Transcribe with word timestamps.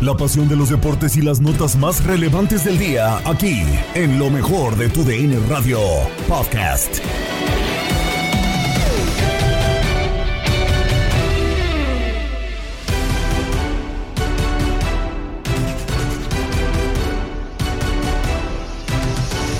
La 0.00 0.16
pasión 0.16 0.48
de 0.48 0.54
los 0.54 0.70
deportes 0.70 1.16
y 1.16 1.22
las 1.22 1.40
notas 1.40 1.74
más 1.74 2.04
relevantes 2.04 2.62
del 2.62 2.78
día, 2.78 3.18
aquí, 3.28 3.64
en 3.94 4.16
lo 4.16 4.30
mejor 4.30 4.76
de 4.76 4.88
tu 4.88 5.02
DN 5.02 5.36
Radio 5.48 5.80
Podcast. 6.28 7.00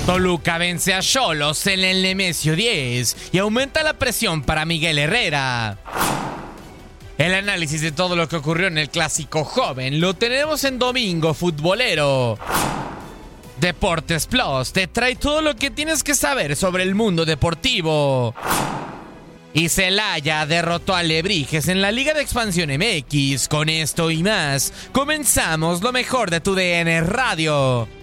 Toluca 0.05 0.57
vence 0.57 0.93
a 0.93 1.01
Cholos 1.01 1.67
en 1.67 1.81
el 1.81 2.01
Nemesio 2.01 2.55
10 2.55 3.33
y 3.33 3.39
aumenta 3.39 3.83
la 3.83 3.95
presión 3.95 4.41
para 4.41 4.63
Miguel 4.63 4.99
Herrera. 4.99 5.77
El 7.19 7.33
análisis 7.33 7.81
de 7.81 7.91
todo 7.91 8.15
lo 8.15 8.29
que 8.29 8.37
ocurrió 8.37 8.67
en 8.67 8.77
el 8.77 8.89
clásico 8.89 9.43
joven 9.43 9.99
lo 9.99 10.13
tenemos 10.13 10.63
en 10.63 10.79
Domingo 10.79 11.33
Futbolero. 11.33 12.39
Deportes 13.59 14.25
Plus 14.25 14.71
te 14.71 14.87
trae 14.87 15.17
todo 15.17 15.41
lo 15.41 15.53
que 15.57 15.69
tienes 15.69 16.01
que 16.01 16.15
saber 16.15 16.55
sobre 16.55 16.83
el 16.83 16.95
mundo 16.95 17.25
deportivo. 17.25 18.33
Y 19.53 19.67
Celaya 19.67 20.45
derrotó 20.45 20.95
a 20.95 21.03
Lebrijes 21.03 21.67
en 21.67 21.81
la 21.81 21.91
Liga 21.91 22.13
de 22.13 22.21
Expansión 22.21 22.69
MX. 22.69 23.49
Con 23.49 23.67
esto 23.67 24.09
y 24.11 24.23
más, 24.23 24.71
comenzamos 24.93 25.81
lo 25.81 25.91
mejor 25.91 26.31
de 26.31 26.39
tu 26.39 26.55
DN 26.55 27.01
Radio. 27.01 27.98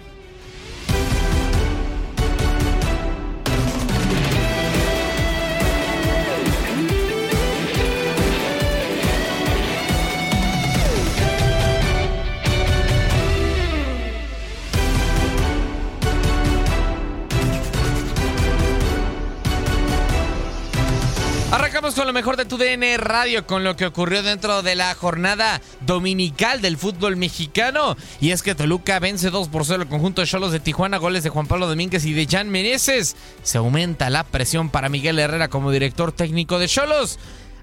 Arrancamos 21.87 22.03
con 22.03 22.07
lo 22.07 22.19
mejor 22.19 22.35
de 22.35 22.43
tu 22.43 22.57
DN 22.57 22.97
Radio, 22.97 23.47
con 23.47 23.63
lo 23.63 23.77
que 23.77 23.85
ocurrió 23.85 24.21
dentro 24.21 24.61
de 24.61 24.75
la 24.75 24.93
jornada 24.93 25.61
dominical 25.79 26.59
del 26.61 26.75
fútbol 26.75 27.15
mexicano. 27.15 27.95
Y 28.19 28.31
es 28.31 28.43
que 28.43 28.55
Toluca 28.55 28.99
vence 28.99 29.29
2 29.29 29.47
por 29.47 29.63
0 29.63 29.83
el 29.83 29.87
conjunto 29.87 30.19
de 30.19 30.27
Cholos 30.27 30.51
de 30.51 30.59
Tijuana, 30.59 30.97
goles 30.97 31.23
de 31.23 31.29
Juan 31.29 31.47
Pablo 31.47 31.65
Domínguez 31.65 32.03
y 32.03 32.11
de 32.11 32.27
Jan 32.27 32.49
Meneses. 32.49 33.15
Se 33.41 33.57
aumenta 33.57 34.09
la 34.09 34.25
presión 34.25 34.69
para 34.69 34.89
Miguel 34.89 35.17
Herrera 35.17 35.47
como 35.47 35.71
director 35.71 36.11
técnico 36.11 36.59
de 36.59 36.67
Cholos. 36.67 37.19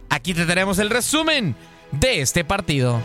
Aquí 0.08 0.32
te 0.32 0.46
tenemos 0.46 0.78
el 0.78 0.88
resumen 0.88 1.54
de 1.92 2.22
este 2.22 2.44
partido. 2.44 3.02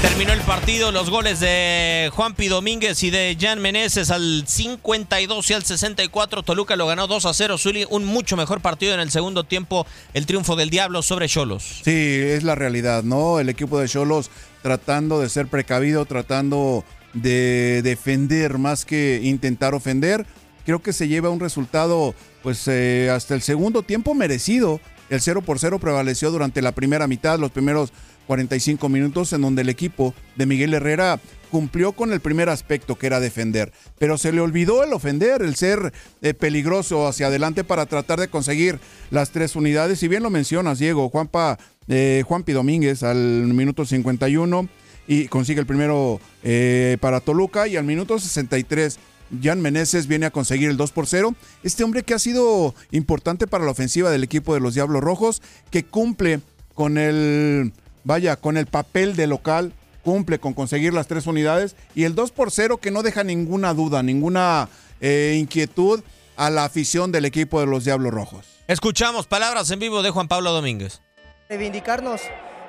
Terminó 0.00 0.32
el 0.32 0.40
partido, 0.42 0.92
los 0.92 1.10
goles 1.10 1.40
de 1.40 2.08
Juanpi 2.14 2.46
Domínguez 2.46 3.02
y 3.02 3.10
de 3.10 3.36
Jan 3.38 3.60
Meneses 3.60 4.12
al 4.12 4.44
52 4.46 5.50
y 5.50 5.54
al 5.54 5.64
64. 5.64 6.44
Toluca 6.44 6.76
lo 6.76 6.86
ganó 6.86 7.08
2 7.08 7.26
a 7.26 7.34
0. 7.34 7.58
Zuli, 7.58 7.84
un 7.90 8.04
mucho 8.04 8.36
mejor 8.36 8.60
partido 8.60 8.94
en 8.94 9.00
el 9.00 9.10
segundo 9.10 9.42
tiempo. 9.42 9.88
El 10.14 10.24
triunfo 10.24 10.54
del 10.54 10.70
Diablo 10.70 11.02
sobre 11.02 11.28
Cholos. 11.28 11.80
Sí, 11.82 11.90
es 11.90 12.44
la 12.44 12.54
realidad, 12.54 13.02
¿no? 13.02 13.40
El 13.40 13.48
equipo 13.48 13.80
de 13.80 13.88
Cholos 13.88 14.30
tratando 14.62 15.20
de 15.20 15.28
ser 15.28 15.48
precavido, 15.48 16.04
tratando 16.04 16.84
de 17.12 17.82
defender 17.82 18.58
más 18.58 18.84
que 18.84 19.20
intentar 19.24 19.74
ofender. 19.74 20.26
Creo 20.64 20.80
que 20.80 20.92
se 20.92 21.08
lleva 21.08 21.30
un 21.30 21.40
resultado, 21.40 22.14
pues 22.44 22.68
eh, 22.68 23.10
hasta 23.10 23.34
el 23.34 23.42
segundo 23.42 23.82
tiempo 23.82 24.14
merecido. 24.14 24.80
El 25.10 25.20
0 25.20 25.42
por 25.42 25.58
0 25.58 25.80
prevaleció 25.80 26.30
durante 26.30 26.62
la 26.62 26.72
primera 26.72 27.08
mitad, 27.08 27.38
los 27.38 27.50
primeros 27.50 27.92
45 28.28 28.90
minutos 28.90 29.32
en 29.32 29.40
donde 29.40 29.62
el 29.62 29.70
equipo 29.70 30.14
de 30.36 30.44
Miguel 30.44 30.74
Herrera 30.74 31.18
cumplió 31.50 31.92
con 31.92 32.12
el 32.12 32.20
primer 32.20 32.50
aspecto 32.50 32.96
que 32.96 33.06
era 33.06 33.20
defender, 33.20 33.72
pero 33.98 34.18
se 34.18 34.32
le 34.32 34.42
olvidó 34.42 34.84
el 34.84 34.92
ofender, 34.92 35.40
el 35.40 35.56
ser 35.56 35.94
eh, 36.20 36.34
peligroso 36.34 37.08
hacia 37.08 37.28
adelante 37.28 37.64
para 37.64 37.86
tratar 37.86 38.20
de 38.20 38.28
conseguir 38.28 38.80
las 39.10 39.30
tres 39.30 39.56
unidades. 39.56 39.98
Si 39.98 40.08
bien 40.08 40.22
lo 40.22 40.28
mencionas, 40.28 40.78
Diego, 40.78 41.08
Juanpa, 41.08 41.58
eh, 41.88 42.22
Juanpi 42.26 42.52
Domínguez 42.52 43.02
al 43.02 43.16
minuto 43.16 43.86
51 43.86 44.68
y 45.06 45.28
consigue 45.28 45.60
el 45.60 45.66
primero 45.66 46.20
eh, 46.42 46.98
para 47.00 47.20
Toluca 47.20 47.66
y 47.66 47.78
al 47.78 47.84
minuto 47.84 48.18
63 48.18 48.98
Jan 49.42 49.62
Meneses 49.62 50.06
viene 50.06 50.26
a 50.26 50.30
conseguir 50.30 50.68
el 50.68 50.76
2 50.76 50.92
por 50.92 51.06
0. 51.06 51.34
Este 51.62 51.82
hombre 51.82 52.02
que 52.02 52.12
ha 52.12 52.18
sido 52.18 52.74
importante 52.90 53.46
para 53.46 53.64
la 53.64 53.70
ofensiva 53.70 54.10
del 54.10 54.22
equipo 54.22 54.52
de 54.52 54.60
los 54.60 54.74
Diablos 54.74 55.02
Rojos, 55.02 55.40
que 55.70 55.82
cumple 55.82 56.40
con 56.74 56.98
el 56.98 57.72
vaya, 58.08 58.36
con 58.36 58.56
el 58.56 58.66
papel 58.66 59.16
de 59.16 59.26
local, 59.26 59.74
cumple 60.02 60.38
con 60.38 60.54
conseguir 60.54 60.94
las 60.94 61.06
tres 61.06 61.26
unidades 61.26 61.76
y 61.94 62.04
el 62.04 62.14
2 62.14 62.32
por 62.32 62.50
0 62.50 62.78
que 62.78 62.90
no 62.90 63.02
deja 63.02 63.22
ninguna 63.22 63.74
duda, 63.74 64.02
ninguna 64.02 64.70
eh, 65.02 65.36
inquietud 65.38 66.02
a 66.34 66.48
la 66.48 66.64
afición 66.64 67.12
del 67.12 67.26
equipo 67.26 67.60
de 67.60 67.66
los 67.66 67.84
Diablos 67.84 68.12
Rojos. 68.12 68.46
Escuchamos 68.66 69.26
palabras 69.26 69.70
en 69.70 69.78
vivo 69.78 70.02
de 70.02 70.08
Juan 70.08 70.26
Pablo 70.26 70.52
Domínguez. 70.52 71.02
Reivindicarnos 71.50 72.22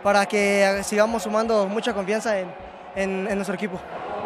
para 0.03 0.25
que 0.25 0.81
sigamos 0.83 1.23
sumando 1.23 1.67
mucha 1.67 1.93
confianza 1.93 2.37
en, 2.37 2.49
en, 2.97 3.27
en 3.29 3.35
nuestro 3.35 3.55
equipo. 3.55 3.79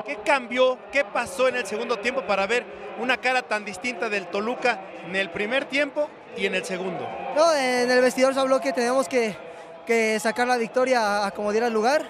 ¿Qué 0.07 0.17
cambió? 0.25 0.79
¿Qué 0.91 1.05
pasó 1.05 1.47
en 1.47 1.57
el 1.57 1.67
segundo 1.67 1.97
tiempo 1.97 2.25
para 2.25 2.47
ver 2.47 2.65
una 2.99 3.17
cara 3.17 3.43
tan 3.43 3.65
distinta 3.65 4.09
del 4.09 4.25
Toluca 4.27 4.81
en 5.05 5.15
el 5.15 5.29
primer 5.29 5.65
tiempo 5.65 6.09
y 6.35 6.47
en 6.47 6.55
el 6.55 6.65
segundo? 6.65 7.07
No, 7.35 7.53
en 7.53 7.91
el 7.91 8.01
vestidor 8.01 8.33
se 8.33 8.39
habló 8.39 8.59
que 8.59 8.73
tenemos 8.73 9.07
que, 9.07 9.35
que 9.85 10.19
sacar 10.19 10.47
la 10.47 10.57
victoria 10.57 11.25
a, 11.25 11.31
como 11.31 11.51
diera 11.51 11.67
el 11.67 11.73
lugar 11.73 12.05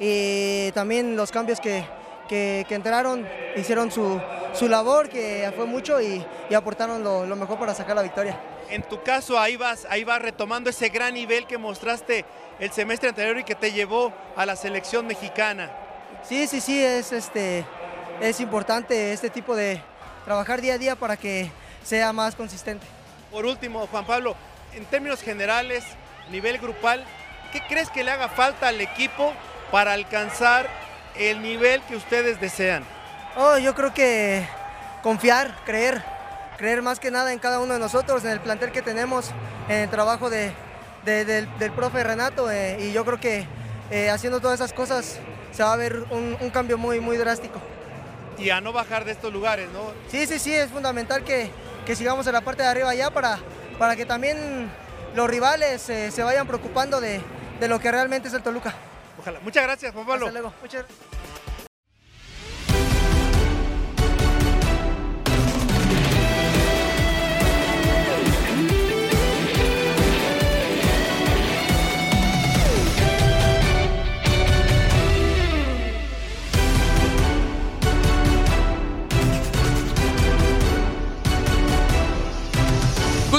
y 0.00 0.70
también 0.72 1.16
los 1.16 1.30
cambios 1.30 1.60
que, 1.60 1.84
que, 2.28 2.64
que 2.68 2.74
entraron 2.74 3.26
hicieron 3.56 3.90
su, 3.90 4.20
su, 4.54 4.68
labor, 4.68 5.08
que 5.08 5.50
fue 5.56 5.66
mucho 5.66 6.00
y, 6.00 6.24
y 6.48 6.54
aportaron 6.54 7.02
lo, 7.02 7.26
lo, 7.26 7.36
mejor 7.36 7.58
para 7.58 7.74
sacar 7.74 7.96
la 7.96 8.02
victoria. 8.02 8.38
En 8.70 8.82
tu 8.82 9.02
caso, 9.02 9.38
ahí 9.38 9.56
vas, 9.56 9.86
ahí 9.90 10.04
vas 10.04 10.20
retomando 10.20 10.70
ese 10.70 10.90
gran 10.90 11.14
nivel 11.14 11.46
que 11.46 11.58
mostraste 11.58 12.24
el 12.60 12.70
semestre 12.70 13.08
anterior 13.08 13.38
y 13.38 13.44
que 13.44 13.54
te 13.54 13.72
llevó 13.72 14.12
a 14.36 14.44
la 14.44 14.56
selección 14.56 15.06
mexicana. 15.06 15.70
Sí, 16.22 16.46
sí, 16.46 16.60
sí, 16.60 16.82
es, 16.82 17.12
este, 17.12 17.64
es 18.20 18.40
importante 18.40 19.12
este 19.12 19.30
tipo 19.30 19.56
de 19.56 19.80
trabajar 20.24 20.60
día 20.60 20.74
a 20.74 20.78
día 20.78 20.96
para 20.96 21.16
que 21.16 21.50
sea 21.82 22.12
más 22.12 22.34
consistente. 22.34 22.86
Por 23.30 23.46
último, 23.46 23.86
Juan 23.86 24.06
Pablo, 24.06 24.36
en 24.74 24.84
términos 24.84 25.22
generales, 25.22 25.84
nivel 26.30 26.58
grupal, 26.58 27.04
¿qué 27.52 27.62
crees 27.68 27.90
que 27.90 28.04
le 28.04 28.10
haga 28.10 28.28
falta 28.28 28.68
al 28.68 28.80
equipo 28.80 29.32
para 29.70 29.92
alcanzar 29.92 30.68
el 31.16 31.42
nivel 31.42 31.82
que 31.82 31.96
ustedes 31.96 32.40
desean? 32.40 32.84
Oh, 33.36 33.58
yo 33.58 33.74
creo 33.74 33.94
que 33.94 34.46
confiar, 35.02 35.54
creer, 35.64 36.02
creer 36.56 36.82
más 36.82 36.98
que 37.00 37.10
nada 37.10 37.32
en 37.32 37.38
cada 37.38 37.60
uno 37.60 37.74
de 37.74 37.80
nosotros, 37.80 38.24
en 38.24 38.32
el 38.32 38.40
plantel 38.40 38.72
que 38.72 38.82
tenemos, 38.82 39.30
en 39.68 39.76
el 39.76 39.90
trabajo 39.90 40.30
de, 40.30 40.52
de, 41.04 41.24
del, 41.24 41.58
del, 41.58 41.72
profe 41.72 42.02
Renato 42.02 42.50
eh, 42.50 42.78
y 42.80 42.92
yo 42.92 43.04
creo 43.04 43.20
que 43.20 43.46
eh, 43.90 44.10
haciendo 44.10 44.40
todas 44.40 44.60
esas 44.60 44.72
cosas 44.72 45.18
se 45.52 45.62
va 45.62 45.72
a 45.72 45.76
ver 45.76 46.04
un, 46.10 46.36
un, 46.40 46.50
cambio 46.50 46.78
muy, 46.78 47.00
muy 47.00 47.16
drástico. 47.16 47.60
Y 48.38 48.50
a 48.50 48.60
no 48.60 48.72
bajar 48.72 49.04
de 49.04 49.12
estos 49.12 49.32
lugares, 49.32 49.68
¿no? 49.72 49.92
Sí, 50.10 50.26
sí, 50.26 50.38
sí, 50.38 50.54
es 50.54 50.70
fundamental 50.70 51.24
que, 51.24 51.50
que 51.86 51.96
sigamos 51.96 52.26
en 52.26 52.32
la 52.32 52.40
parte 52.40 52.62
de 52.62 52.68
arriba 52.68 52.94
ya 52.94 53.10
para, 53.10 53.38
para 53.78 53.96
que 53.96 54.06
también 54.06 54.70
los 55.14 55.28
rivales 55.28 55.88
eh, 55.88 56.10
se 56.10 56.22
vayan 56.22 56.46
preocupando 56.46 57.00
de, 57.00 57.20
de, 57.60 57.68
lo 57.68 57.78
que 57.78 57.90
realmente 57.90 58.28
es 58.28 58.34
el 58.34 58.42
Toluca. 58.42 58.74
Ojalá. 59.18 59.40
Muchas 59.40 59.64
gracias, 59.64 59.92
Juan 59.92 60.06
Pablo. 60.06 60.26
Hasta 60.26 60.40
luego. 60.40 60.54
Muchas 60.62 60.84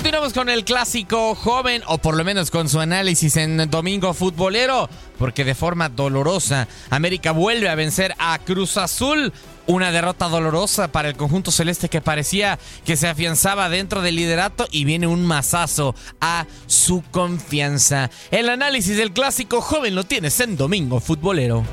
Continuamos 0.10 0.34
con 0.34 0.50
el 0.50 0.66
clásico 0.66 1.36
joven, 1.36 1.84
o 1.86 2.00
por 2.00 2.18
lo 2.18 2.24
menos 2.24 2.50
con 2.50 2.68
su 2.68 2.80
análisis 2.80 3.38
en 3.38 3.70
Domingo 3.70 4.16
Futbolero, 4.16 4.90
porque 5.20 5.46
de 5.46 5.54
forma 5.54 5.88
dolorosa, 5.88 6.68
América 6.90 7.32
vuelve 7.32 7.70
a 7.70 7.76
vencer 7.76 8.16
a 8.18 8.40
Cruz 8.40 8.78
Azul. 8.78 9.32
Una 9.68 9.92
derrota 9.92 10.28
dolorosa 10.28 10.92
para 10.92 11.10
el 11.10 11.16
conjunto 11.16 11.52
celeste 11.52 11.90
que 11.90 12.02
parecía 12.02 12.58
que 12.86 12.98
se 12.98 13.08
afianzaba 13.08 13.70
dentro 13.70 14.02
del 14.02 14.16
liderato 14.16 14.68
y 14.72 14.84
viene 14.84 15.06
un 15.06 15.28
mazazo 15.28 15.94
a 16.20 16.48
su 16.66 17.04
confianza. 17.12 18.10
El 18.32 18.50
análisis 18.50 18.98
del 18.98 19.14
clásico 19.14 19.62
joven 19.62 19.94
lo 19.94 20.06
tienes 20.06 20.40
en 20.40 20.58
Domingo 20.58 21.00
Futbolero. 21.02 21.64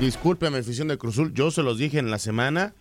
Discúlpeme, 0.00 0.60
afición 0.60 0.88
de 0.88 0.96
Cruz 0.96 1.16
Azul, 1.16 1.34
yo 1.34 1.50
se 1.50 1.62
los 1.62 1.76
dije 1.76 1.98
en 1.98 2.10
la 2.10 2.18
semana 2.18 2.74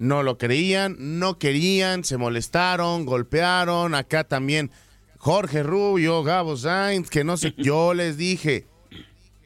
no 0.00 0.22
lo 0.22 0.38
creían, 0.38 0.96
no 0.98 1.38
querían, 1.38 2.04
se 2.04 2.16
molestaron, 2.16 3.04
golpearon, 3.04 3.94
acá 3.94 4.24
también 4.24 4.70
Jorge 5.18 5.62
Rubio, 5.62 6.22
Gabo 6.22 6.56
Sainz, 6.56 7.10
que 7.10 7.22
no 7.22 7.36
sé, 7.36 7.54
yo 7.58 7.92
les 7.92 8.16
dije, 8.16 8.66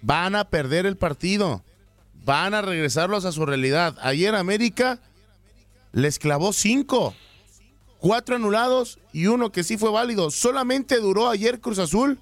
van 0.01 0.37
a 0.37 0.49
perder 0.49 0.87
el 0.87 0.97
partido. 0.97 1.65
Van 2.25 2.55
a 2.55 2.63
regresarlos 2.63 3.25
a 3.25 3.33
su 3.33 3.45
realidad. 3.45 3.97
Ayer 4.01 4.35
América 4.37 5.01
les 5.91 6.21
clavó 6.21 6.53
cinco. 6.53 7.15
Cuatro 7.99 8.37
anulados 8.37 9.01
y 9.13 9.27
uno 9.27 9.51
que 9.51 9.65
sí 9.65 9.77
fue 9.77 9.91
válido. 9.91 10.31
Solamente 10.31 11.01
duró 11.01 11.29
ayer 11.29 11.61
Cruz 11.61 11.81
Azul 11.81 12.21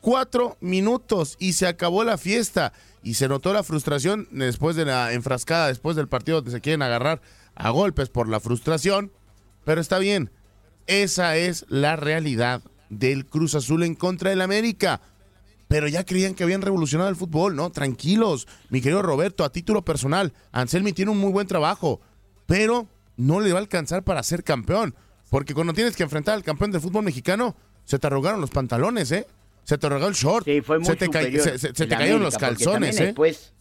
cuatro 0.00 0.56
minutos 0.60 1.36
y 1.40 1.54
se 1.54 1.66
acabó 1.66 2.04
la 2.04 2.18
fiesta. 2.18 2.72
Y 3.02 3.14
se 3.14 3.26
notó 3.26 3.52
la 3.52 3.64
frustración 3.64 4.28
después 4.30 4.76
de 4.76 4.84
la 4.84 5.12
enfrascada, 5.12 5.66
después 5.66 5.96
del 5.96 6.08
partido 6.08 6.36
donde 6.36 6.52
se 6.52 6.60
quieren 6.60 6.82
agarrar 6.82 7.20
a 7.54 7.70
golpes 7.70 8.08
por 8.08 8.28
la 8.28 8.40
frustración. 8.40 9.12
Pero 9.64 9.80
está 9.80 9.98
bien. 9.98 10.30
Esa 10.86 11.36
es 11.36 11.64
la 11.68 11.96
realidad 11.96 12.62
del 12.90 13.26
Cruz 13.26 13.54
Azul 13.54 13.82
en 13.82 13.94
contra 13.94 14.30
del 14.30 14.42
América. 14.42 15.00
Pero 15.68 15.88
ya 15.88 16.04
creían 16.04 16.34
que 16.34 16.44
habían 16.44 16.62
revolucionado 16.62 17.10
el 17.10 17.16
fútbol, 17.16 17.56
¿no? 17.56 17.70
Tranquilos, 17.70 18.46
mi 18.68 18.80
querido 18.80 19.02
Roberto, 19.02 19.44
a 19.44 19.50
título 19.50 19.82
personal, 19.82 20.34
Anselmi 20.52 20.92
tiene 20.92 21.10
un 21.10 21.18
muy 21.18 21.32
buen 21.32 21.46
trabajo, 21.46 22.00
pero 22.46 22.86
no 23.16 23.40
le 23.40 23.52
va 23.52 23.58
a 23.58 23.62
alcanzar 23.62 24.04
para 24.04 24.22
ser 24.22 24.44
campeón. 24.44 24.94
Porque 25.30 25.54
cuando 25.54 25.72
tienes 25.72 25.96
que 25.96 26.02
enfrentar 26.02 26.34
al 26.34 26.44
campeón 26.44 26.70
del 26.70 26.82
fútbol 26.82 27.04
mexicano, 27.04 27.56
se 27.86 27.98
te 27.98 28.06
arrugaron 28.06 28.40
los 28.40 28.50
pantalones, 28.50 29.10
¿eh? 29.10 29.26
Se 29.64 29.78
te 29.78 29.86
arrugó 29.86 30.06
el 30.06 30.14
short. 30.14 30.44
Sí, 30.44 30.60
fue 30.60 30.78
muy 30.78 30.86
se 30.86 30.96
te, 30.96 31.40
se, 31.40 31.58
se 31.58 31.72
te 31.72 31.88
cayeron 31.88 32.22
los 32.22 32.36
calzones, 32.36 33.00
¿eh? 33.00 33.06
Después 33.06 33.54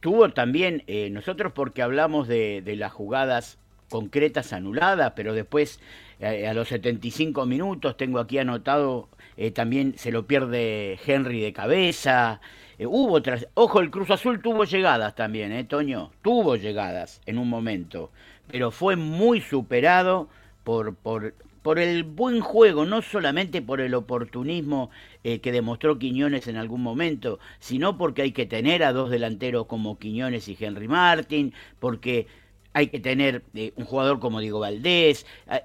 tuvo 0.00 0.30
también, 0.30 0.82
eh, 0.86 1.10
nosotros 1.10 1.52
porque 1.52 1.82
hablamos 1.82 2.28
de, 2.28 2.62
de 2.62 2.76
las 2.76 2.92
jugadas 2.92 3.58
concretas 3.88 4.52
anuladas, 4.52 5.12
pero 5.16 5.34
después 5.34 5.80
eh, 6.20 6.46
a 6.46 6.54
los 6.54 6.68
75 6.68 7.46
minutos 7.46 7.96
tengo 7.96 8.18
aquí 8.18 8.38
anotado 8.38 9.08
eh, 9.40 9.52
también 9.52 9.94
se 9.96 10.12
lo 10.12 10.26
pierde 10.26 10.98
Henry 11.06 11.40
de 11.40 11.54
cabeza. 11.54 12.42
Eh, 12.78 12.84
hubo 12.84 13.14
otras. 13.14 13.48
Ojo, 13.54 13.80
el 13.80 13.90
Cruz 13.90 14.10
Azul 14.10 14.42
tuvo 14.42 14.64
llegadas 14.64 15.14
también, 15.14 15.50
¿eh, 15.52 15.64
Toño? 15.64 16.10
Tuvo 16.20 16.56
llegadas 16.56 17.22
en 17.24 17.38
un 17.38 17.48
momento. 17.48 18.10
Pero 18.52 18.70
fue 18.70 18.96
muy 18.96 19.40
superado 19.40 20.28
por, 20.62 20.94
por, 20.94 21.32
por 21.62 21.78
el 21.78 22.04
buen 22.04 22.40
juego, 22.40 22.86
no 22.86 23.02
solamente 23.02 23.60
por 23.62 23.80
el 23.80 23.94
oportunismo 23.94 24.90
eh, 25.24 25.40
que 25.40 25.52
demostró 25.52 25.98
Quiñones 25.98 26.48
en 26.48 26.56
algún 26.56 26.82
momento, 26.82 27.38
sino 27.58 27.98
porque 27.98 28.22
hay 28.22 28.32
que 28.32 28.46
tener 28.46 28.82
a 28.82 28.92
dos 28.92 29.10
delanteros 29.10 29.66
como 29.66 29.98
Quiñones 29.98 30.48
y 30.48 30.56
Henry 30.58 30.88
Martin, 30.88 31.52
porque 31.78 32.26
hay 32.72 32.86
que 32.86 33.00
tener 33.00 33.42
eh, 33.54 33.72
un 33.76 33.84
jugador 33.84 34.20
como 34.20 34.40
Diego 34.40 34.60
Valdés. 34.60 35.26
Eh, 35.50 35.60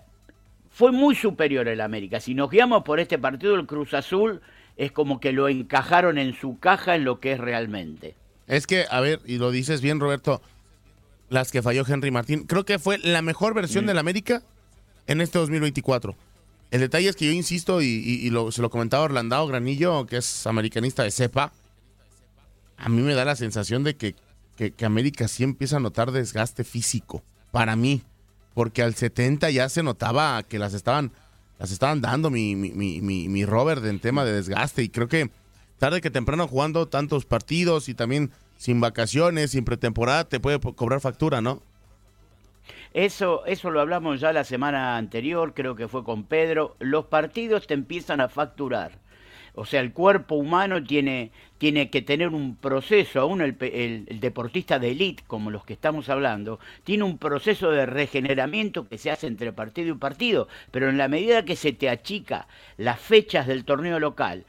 fue 0.69 0.92
muy 0.92 1.15
superior 1.15 1.68
el 1.69 1.80
América. 1.80 2.19
Si 2.19 2.33
nos 2.33 2.50
guiamos 2.50 2.83
por 2.83 3.00
este 3.00 3.18
partido, 3.18 3.56
el 3.56 3.65
Cruz 3.65 3.94
Azul 3.94 4.42
es 4.75 4.92
como 4.92 5.21
que 5.21 5.31
lo 5.31 5.47
encajaron 5.47 6.18
en 6.18 6.33
su 6.33 6.59
caja 6.59 6.95
en 6.95 7.06
lo 7.06 7.21
que 7.21 7.31
es 7.33 7.39
realmente. 7.39 8.15
Es 8.47 8.68
que, 8.68 8.86
a 8.89 9.00
ver, 9.00 9.21
y 9.25 9.38
lo 9.38 9.51
dices 9.51 9.80
bien, 9.80 10.01
Roberto, 10.01 10.42
las 11.30 11.51
que 11.53 11.62
falló 11.62 11.83
Henry 11.88 12.12
Martín, 12.12 12.44
creo 12.44 12.65
que 12.65 12.77
fue 12.77 12.97
la 12.97 13.21
mejor 13.21 13.53
versión 13.53 13.86
Mm. 13.86 13.88
del 13.88 13.97
América 14.00 14.44
en 15.07 15.22
este 15.22 15.40
2024. 15.40 16.16
El 16.72 16.81
detalle 16.81 17.10
es 17.10 17.16
que 17.16 17.25
yo 17.25 17.31
insisto, 17.31 17.81
y, 17.81 17.86
lo- 18.31 18.52
se 18.52 18.62
lo 18.62 18.69
comentaba 18.69 19.04
Orlandao 19.04 19.48
Granillo, 19.48 20.06
que 20.07 20.18
es 20.18 20.48
americanista 20.48 21.04
de 21.04 21.12
cepa, 21.12 21.52
a 22.78 22.90
mí 22.90 23.02
me 23.02 23.13
da 23.13 23.24
la 23.25 23.36
sensación 23.36 23.84
de 23.84 23.96
que, 23.96 24.16
América 24.86 25.28
sí 25.28 25.44
empieza 25.44 25.78
a 25.78 25.80
notar 25.80 26.12
desgaste 26.12 26.63
físico, 26.63 27.24
para 27.52 27.75
mí, 27.75 28.02
porque 28.54 28.81
al 28.81 28.96
70 28.96 29.50
ya 29.52 29.69
se 29.69 29.84
notaba 29.84 30.42
que 30.44 30.60
las 30.60 30.74
estaban, 30.74 31.12
las 31.60 31.72
estaban 31.72 32.02
dando 32.02 32.30
mi, 32.30 32.56
mi, 32.56 32.72
mi, 32.72 33.02
mi- 33.02 33.28
Robert 33.46 33.84
en 33.86 34.00
tema 34.00 34.25
de 34.25 34.34
desgaste, 34.34 34.84
y 34.84 34.90
creo 34.90 35.07
que 35.07 35.30
tarde 35.78 36.02
que 36.02 36.10
temprano 36.10 36.48
jugando 36.48 36.88
tantos 36.88 37.25
partidos 37.25 37.88
y 37.90 37.94
también 37.94 38.31
sin 38.57 38.81
vacaciones, 38.81 39.52
sin 39.52 39.66
pretemporada, 39.66 40.24
te 40.28 40.40
puede 40.40 40.60
cobrar 40.60 41.00
factura, 41.00 41.42
¿no? 41.42 41.62
Eso, 42.95 43.45
eso 43.45 43.71
lo 43.71 43.81
hablamos 43.81 44.21
ya 44.21 44.31
la 44.31 44.45
semana 44.45 44.95
anterior, 44.95 45.53
creo 45.53 45.75
que 45.75 45.89
fue 45.89 46.06
con 46.06 46.24
Pedro. 46.24 46.77
Los 46.80 47.07
partidos 47.07 47.68
te 47.68 47.74
empiezan 47.74 48.21
a 48.21 48.30
facturar. 48.30 49.01
O 49.57 49.66
sea, 49.66 49.80
el 49.80 49.94
cuerpo 49.94 50.36
humano 50.36 50.84
tiene, 50.84 51.31
tiene 51.57 51.90
que 51.90 52.02
tener 52.02 52.30
un 52.30 52.57
proceso, 52.57 53.22
aún 53.22 53.42
el, 53.42 53.56
deportista 54.19 54.80
de 54.80 54.92
élite, 54.92 55.24
como 55.28 55.50
los 55.50 55.63
que 55.63 55.72
estamos 55.72 56.10
hablando, 56.10 56.60
tiene 56.84 57.06
un 57.06 57.18
proceso 57.18 57.72
de 57.72 57.86
regeneramiento 57.86 58.90
que 58.90 58.98
se 58.98 59.12
hace 59.12 59.28
entre 59.28 59.54
partido 59.54 59.96
y 59.96 59.98
partido, 59.98 60.50
pero 60.72 60.90
en 60.90 60.98
la 60.98 61.07
medida 61.07 61.46
que 61.46 61.56
se 61.56 61.72
te 61.72 61.90
achica 61.90 62.48
las 62.75 63.00
fechas 63.00 63.48
del 63.48 63.63
torneo 63.63 63.98
local, 63.98 64.44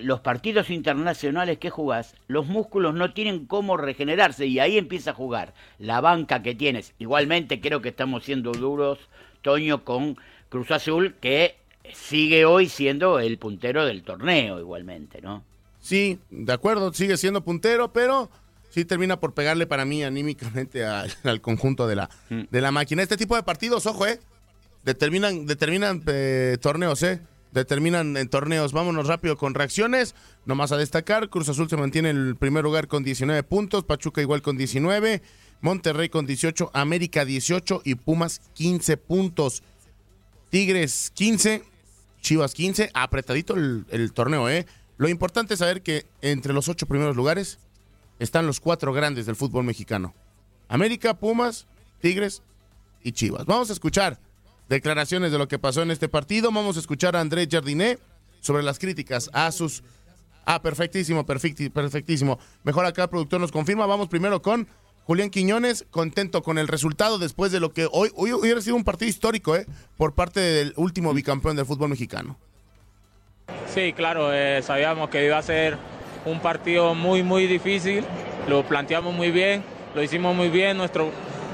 los 0.00 0.20
partidos 0.20 0.70
internacionales 0.70 1.58
que 1.58 1.70
jugás, 1.70 2.16
los 2.26 2.46
músculos 2.46 2.94
no 2.94 3.12
tienen 3.12 3.46
cómo 3.46 3.76
regenerarse 3.76 4.46
y 4.46 4.58
ahí 4.58 4.76
empieza 4.76 5.12
a 5.12 5.14
jugar 5.14 5.54
la 5.78 6.00
banca 6.00 6.42
que 6.42 6.56
tienes. 6.56 6.94
Igualmente 6.98 7.60
creo 7.60 7.80
que 7.80 7.90
estamos 7.90 8.24
siendo 8.24 8.50
duros, 8.50 8.98
Toño, 9.42 9.84
con 9.84 10.16
Cruz 10.48 10.70
Azul, 10.72 11.14
que 11.20 11.61
sigue 11.92 12.44
hoy 12.44 12.68
siendo 12.68 13.18
el 13.18 13.38
puntero 13.38 13.84
del 13.84 14.02
torneo 14.02 14.58
igualmente, 14.58 15.20
¿no? 15.20 15.44
Sí, 15.80 16.18
de 16.30 16.52
acuerdo, 16.52 16.92
sigue 16.92 17.16
siendo 17.16 17.42
puntero, 17.44 17.92
pero 17.92 18.30
sí 18.70 18.84
termina 18.84 19.18
por 19.18 19.34
pegarle 19.34 19.66
para 19.66 19.84
mí 19.84 20.02
anímicamente 20.02 20.84
al, 20.84 21.12
al 21.24 21.40
conjunto 21.40 21.86
de 21.86 21.96
la, 21.96 22.10
de 22.28 22.60
la 22.60 22.70
máquina. 22.70 23.02
Este 23.02 23.16
tipo 23.16 23.36
de 23.36 23.42
partidos, 23.42 23.86
ojo, 23.86 24.06
¿eh? 24.06 24.20
Determinan, 24.84 25.46
determinan 25.46 26.02
eh, 26.06 26.56
torneos, 26.60 27.02
¿eh? 27.02 27.20
Determinan 27.52 28.16
en 28.16 28.28
torneos. 28.28 28.72
Vámonos 28.72 29.06
rápido 29.06 29.36
con 29.36 29.54
reacciones. 29.54 30.14
Nomás 30.46 30.72
a 30.72 30.76
destacar, 30.76 31.28
Cruz 31.28 31.48
Azul 31.48 31.68
se 31.68 31.76
mantiene 31.76 32.10
en 32.10 32.16
el 32.16 32.36
primer 32.36 32.64
lugar 32.64 32.88
con 32.88 33.04
19 33.04 33.42
puntos, 33.42 33.84
Pachuca 33.84 34.22
igual 34.22 34.40
con 34.40 34.56
19, 34.56 35.22
Monterrey 35.60 36.08
con 36.08 36.26
18, 36.26 36.70
América 36.72 37.24
18 37.24 37.82
y 37.84 37.94
Pumas 37.96 38.40
15 38.54 38.96
puntos. 38.96 39.62
Tigres 40.50 41.12
15, 41.14 41.62
Chivas 42.22 42.54
15, 42.54 42.90
apretadito 42.94 43.54
el, 43.54 44.12
torneo, 44.14 44.48
¿eh? 44.48 44.64
Lo 44.96 45.08
importante 45.08 45.54
es 45.54 45.58
saber 45.58 45.82
que 45.82 46.06
entre 46.22 46.52
los 46.52 46.68
ocho 46.68 46.86
primeros 46.86 47.16
lugares 47.16 47.58
están 48.20 48.46
los 48.46 48.60
cuatro 48.60 48.92
grandes 48.92 49.26
del 49.26 49.36
fútbol 49.36 49.64
mexicano. 49.64 50.14
América, 50.68 51.14
Pumas, 51.14 51.66
Tigres 52.00 52.42
y 53.02 53.12
Chivas. 53.12 53.44
Vamos 53.44 53.70
a 53.70 53.72
escuchar 53.72 54.20
declaraciones 54.68 55.32
de 55.32 55.38
lo 55.38 55.48
que 55.48 55.58
pasó 55.58 55.82
en 55.82 55.90
este 55.90 56.08
partido. 56.08 56.52
Vamos 56.52 56.76
a 56.76 56.80
escuchar 56.80 57.16
a 57.16 57.20
Andrés 57.20 57.48
Jardiné 57.50 57.98
sobre 58.40 58.62
las 58.62 58.78
críticas 58.78 59.28
a 59.32 59.50
sus... 59.50 59.82
Ah, 60.44 60.62
perfectísimo, 60.62 61.26
perfectísimo. 61.26 62.38
Mejor 62.62 62.86
acá 62.86 63.04
el 63.04 63.08
productor 63.10 63.40
nos 63.40 63.52
confirma. 63.52 63.86
Vamos 63.86 64.08
primero 64.08 64.40
con 64.42 64.68
Julián 65.04 65.30
Quiñones, 65.30 65.84
contento 65.90 66.42
con 66.42 66.58
el 66.58 66.68
resultado 66.68 67.18
después 67.18 67.50
de 67.50 67.60
lo 67.60 67.72
que 67.72 67.88
hoy, 67.90 68.10
hoy 68.14 68.32
hubiera 68.32 68.60
sido 68.60 68.76
un 68.76 68.84
partido 68.84 69.08
histórico, 69.08 69.56
¿eh? 69.56 69.66
Por 69.96 70.14
parte 70.14 70.40
del 70.40 70.72
último 70.76 71.12
bicampeón 71.12 71.56
del 71.56 71.66
fútbol 71.66 71.88
mexicano. 71.88 72.36
Sí, 73.66 73.92
claro, 73.92 74.32
eh, 74.32 74.62
sabíamos 74.62 75.10
que 75.10 75.24
iba 75.24 75.38
a 75.38 75.42
ser 75.42 75.76
un 76.24 76.40
partido 76.40 76.94
muy, 76.94 77.22
muy 77.22 77.46
difícil. 77.46 78.04
Lo 78.48 78.64
planteamos 78.64 79.14
muy 79.14 79.30
bien, 79.30 79.64
lo 79.94 80.02
hicimos 80.02 80.36
muy 80.36 80.48
bien. 80.48 80.76
Nuestro, 80.76 81.10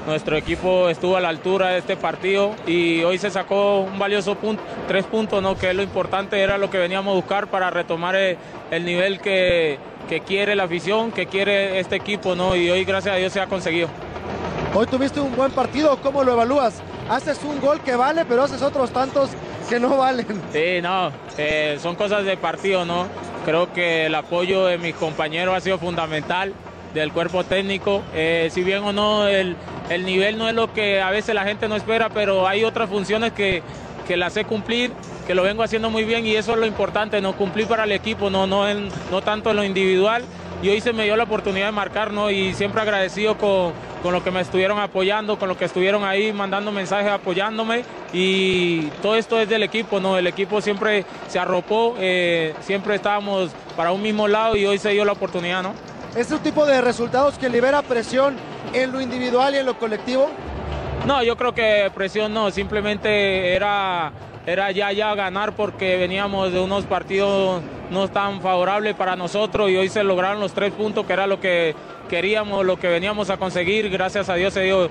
nuestro 0.09 0.35
equipo 0.35 0.89
estuvo 0.89 1.15
a 1.15 1.21
la 1.21 1.29
altura 1.29 1.69
de 1.69 1.79
este 1.79 1.95
partido 1.95 2.55
y 2.65 3.03
hoy 3.03 3.17
se 3.17 3.29
sacó 3.29 3.81
un 3.81 3.99
valioso 3.99 4.35
punto, 4.35 4.61
tres 4.87 5.05
puntos, 5.05 5.41
¿no? 5.41 5.55
que 5.55 5.69
es 5.69 5.75
lo 5.75 5.83
importante, 5.83 6.39
era 6.39 6.57
lo 6.57 6.69
que 6.69 6.77
veníamos 6.79 7.11
a 7.11 7.15
buscar 7.15 7.47
para 7.47 7.69
retomar 7.69 8.15
el, 8.15 8.37
el 8.71 8.85
nivel 8.85 9.21
que, 9.21 9.77
que 10.09 10.21
quiere 10.21 10.55
la 10.55 10.63
afición, 10.63 11.11
que 11.11 11.27
quiere 11.27 11.79
este 11.79 11.95
equipo, 11.95 12.35
¿no? 12.35 12.55
y 12.55 12.69
hoy 12.69 12.83
gracias 12.85 13.15
a 13.15 13.17
Dios 13.17 13.31
se 13.31 13.39
ha 13.39 13.47
conseguido. 13.47 13.87
Hoy 14.73 14.87
tuviste 14.87 15.19
un 15.19 15.35
buen 15.35 15.51
partido, 15.51 15.97
¿cómo 16.01 16.23
lo 16.23 16.33
evalúas? 16.33 16.81
Haces 17.09 17.39
un 17.43 17.59
gol 17.61 17.79
que 17.81 17.95
vale, 17.95 18.25
pero 18.25 18.43
haces 18.43 18.61
otros 18.61 18.91
tantos 18.91 19.29
que 19.69 19.79
no 19.79 19.97
valen. 19.97 20.25
Sí, 20.51 20.81
no, 20.81 21.11
eh, 21.37 21.77
son 21.81 21.95
cosas 21.95 22.25
de 22.25 22.35
partido, 22.37 22.85
¿no? 22.85 23.07
Creo 23.45 23.71
que 23.73 24.07
el 24.07 24.15
apoyo 24.15 24.65
de 24.65 24.77
mis 24.77 24.95
compañeros 24.95 25.55
ha 25.55 25.61
sido 25.61 25.77
fundamental, 25.77 26.53
del 26.93 27.11
cuerpo 27.11 27.43
técnico. 27.43 28.01
Eh, 28.13 28.49
si 28.51 28.63
bien 28.63 28.83
o 28.83 28.91
no, 28.93 29.27
el, 29.27 29.55
el 29.89 30.05
nivel 30.05 30.37
no 30.37 30.47
es 30.49 30.55
lo 30.55 30.73
que 30.73 31.01
a 31.01 31.09
veces 31.11 31.35
la 31.35 31.43
gente 31.43 31.67
no 31.67 31.75
espera, 31.75 32.09
pero 32.09 32.47
hay 32.47 32.63
otras 32.63 32.89
funciones 32.89 33.31
que, 33.33 33.61
que 34.07 34.17
las 34.17 34.33
sé 34.33 34.45
cumplir, 34.45 34.91
que 35.27 35.35
lo 35.35 35.43
vengo 35.43 35.61
haciendo 35.63 35.89
muy 35.89 36.03
bien 36.03 36.25
y 36.25 36.35
eso 36.35 36.53
es 36.53 36.57
lo 36.59 36.65
importante, 36.65 37.21
no 37.21 37.33
cumplir 37.33 37.67
para 37.67 37.83
el 37.83 37.91
equipo, 37.91 38.29
no, 38.29 38.47
no, 38.47 38.67
en- 38.67 38.89
no 39.11 39.21
tanto 39.21 39.51
en 39.51 39.55
lo 39.57 39.63
individual. 39.63 40.23
Y 40.61 40.67
hoy 40.67 40.81
se 40.81 40.91
me 40.91 41.05
dio 41.05 41.15
la 41.15 41.23
oportunidad 41.23 41.67
de 41.67 41.71
marcar, 41.71 42.11
¿no? 42.11 42.29
Y 42.31 42.53
siempre 42.53 42.81
agradecido 42.81 43.37
con, 43.37 43.71
con 44.03 44.11
lo 44.11 44.21
que 44.21 44.29
me 44.29 44.41
estuvieron 44.41 44.77
apoyando, 44.77 45.39
con 45.39 45.47
lo 45.47 45.57
que 45.57 45.63
estuvieron 45.63 46.03
ahí 46.03 46.33
mandando 46.33 46.69
mensajes 46.73 47.09
apoyándome. 47.09 47.85
Y 48.11 48.81
todo 49.01 49.15
esto 49.15 49.39
es 49.39 49.47
del 49.47 49.63
equipo, 49.63 50.01
¿no? 50.01 50.17
El 50.17 50.27
equipo 50.27 50.59
siempre 50.59 51.05
se 51.29 51.39
arropó, 51.39 51.95
eh, 51.97 52.53
siempre 52.59 52.95
estábamos 52.95 53.51
para 53.77 53.93
un 53.93 54.01
mismo 54.01 54.27
lado 54.27 54.57
y 54.57 54.65
hoy 54.65 54.77
se 54.79 54.89
dio 54.89 55.05
la 55.05 55.13
oportunidad, 55.13 55.63
¿no? 55.63 55.73
¿Es 56.15 56.31
un 56.31 56.39
tipo 56.39 56.65
de 56.65 56.81
resultados 56.81 57.37
que 57.37 57.49
libera 57.49 57.83
presión 57.83 58.35
en 58.73 58.91
lo 58.91 58.99
individual 58.99 59.53
y 59.53 59.57
en 59.59 59.65
lo 59.65 59.77
colectivo? 59.77 60.29
No, 61.05 61.21
yo 61.23 61.37
creo 61.37 61.53
que 61.53 61.91
presión 61.93 62.33
no, 62.33 62.49
simplemente 62.49 63.53
era, 63.53 64.11
era 64.45 64.71
ya 64.71 64.91
ya 64.91 65.13
ganar 65.13 65.55
porque 65.55 65.97
veníamos 65.97 66.51
de 66.51 66.59
unos 66.59 66.85
partidos 66.85 67.61
no 67.91 68.05
estaban 68.05 68.41
favorables 68.41 68.95
para 68.95 69.15
nosotros 69.15 69.69
y 69.69 69.77
hoy 69.77 69.89
se 69.89 70.03
lograron 70.03 70.39
los 70.39 70.53
tres 70.53 70.73
puntos 70.73 71.05
que 71.05 71.13
era 71.13 71.27
lo 71.27 71.39
que 71.39 71.75
queríamos, 72.09 72.65
lo 72.65 72.77
que 72.77 72.87
veníamos 72.87 73.29
a 73.29 73.37
conseguir, 73.37 73.89
gracias 73.89 74.29
a 74.29 74.35
Dios 74.35 74.53
se 74.53 74.63
dio. 74.63 74.89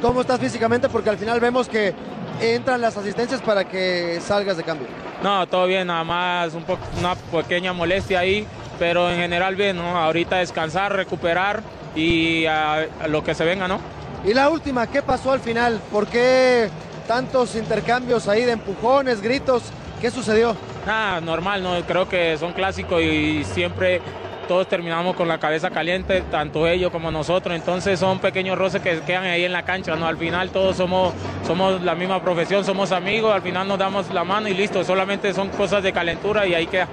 ¿Cómo 0.00 0.20
estás 0.20 0.40
físicamente? 0.40 0.88
Porque 0.88 1.10
al 1.10 1.18
final 1.18 1.40
vemos 1.40 1.68
que 1.68 1.92
entran 2.40 2.80
las 2.80 2.96
asistencias 2.96 3.40
para 3.42 3.64
que 3.64 4.20
salgas 4.20 4.56
de 4.56 4.62
cambio. 4.62 4.86
No, 5.22 5.46
todo 5.46 5.66
bien, 5.66 5.88
nada 5.88 6.02
más 6.02 6.54
un 6.54 6.64
una 6.98 7.14
pequeña 7.14 7.72
molestia 7.72 8.20
ahí, 8.20 8.46
pero 8.82 9.08
en 9.08 9.16
general 9.16 9.54
bien, 9.54 9.76
¿no? 9.76 9.96
Ahorita 9.96 10.38
descansar, 10.38 10.92
recuperar 10.92 11.62
y 11.94 12.46
a, 12.46 12.84
a 13.00 13.06
lo 13.06 13.22
que 13.22 13.32
se 13.32 13.44
venga, 13.44 13.68
¿no? 13.68 13.78
Y 14.24 14.34
la 14.34 14.48
última, 14.48 14.88
¿qué 14.88 15.02
pasó 15.02 15.30
al 15.30 15.38
final? 15.38 15.80
¿Por 15.92 16.08
qué 16.08 16.68
tantos 17.06 17.54
intercambios 17.54 18.26
ahí 18.26 18.44
de 18.44 18.50
empujones, 18.50 19.22
gritos? 19.22 19.62
¿Qué 20.00 20.10
sucedió? 20.10 20.56
Nada, 20.84 21.20
normal, 21.20 21.62
¿no? 21.62 21.80
Creo 21.82 22.08
que 22.08 22.36
son 22.38 22.54
clásicos 22.54 23.00
y 23.00 23.44
siempre 23.44 24.00
todos 24.48 24.66
terminamos 24.66 25.14
con 25.14 25.28
la 25.28 25.38
cabeza 25.38 25.70
caliente, 25.70 26.24
tanto 26.32 26.66
ellos 26.66 26.90
como 26.90 27.12
nosotros. 27.12 27.54
Entonces 27.54 28.00
son 28.00 28.18
pequeños 28.18 28.58
roces 28.58 28.82
que 28.82 28.98
quedan 29.02 29.26
ahí 29.26 29.44
en 29.44 29.52
la 29.52 29.62
cancha, 29.62 29.94
¿no? 29.94 30.08
Al 30.08 30.16
final 30.16 30.50
todos 30.50 30.76
somos, 30.76 31.14
somos 31.46 31.80
la 31.82 31.94
misma 31.94 32.20
profesión, 32.20 32.64
somos 32.64 32.90
amigos, 32.90 33.32
al 33.32 33.42
final 33.42 33.68
nos 33.68 33.78
damos 33.78 34.12
la 34.12 34.24
mano 34.24 34.48
y 34.48 34.54
listo. 34.54 34.82
Solamente 34.82 35.32
son 35.32 35.50
cosas 35.50 35.84
de 35.84 35.92
calentura 35.92 36.48
y 36.48 36.54
ahí 36.54 36.66
queda. 36.66 36.88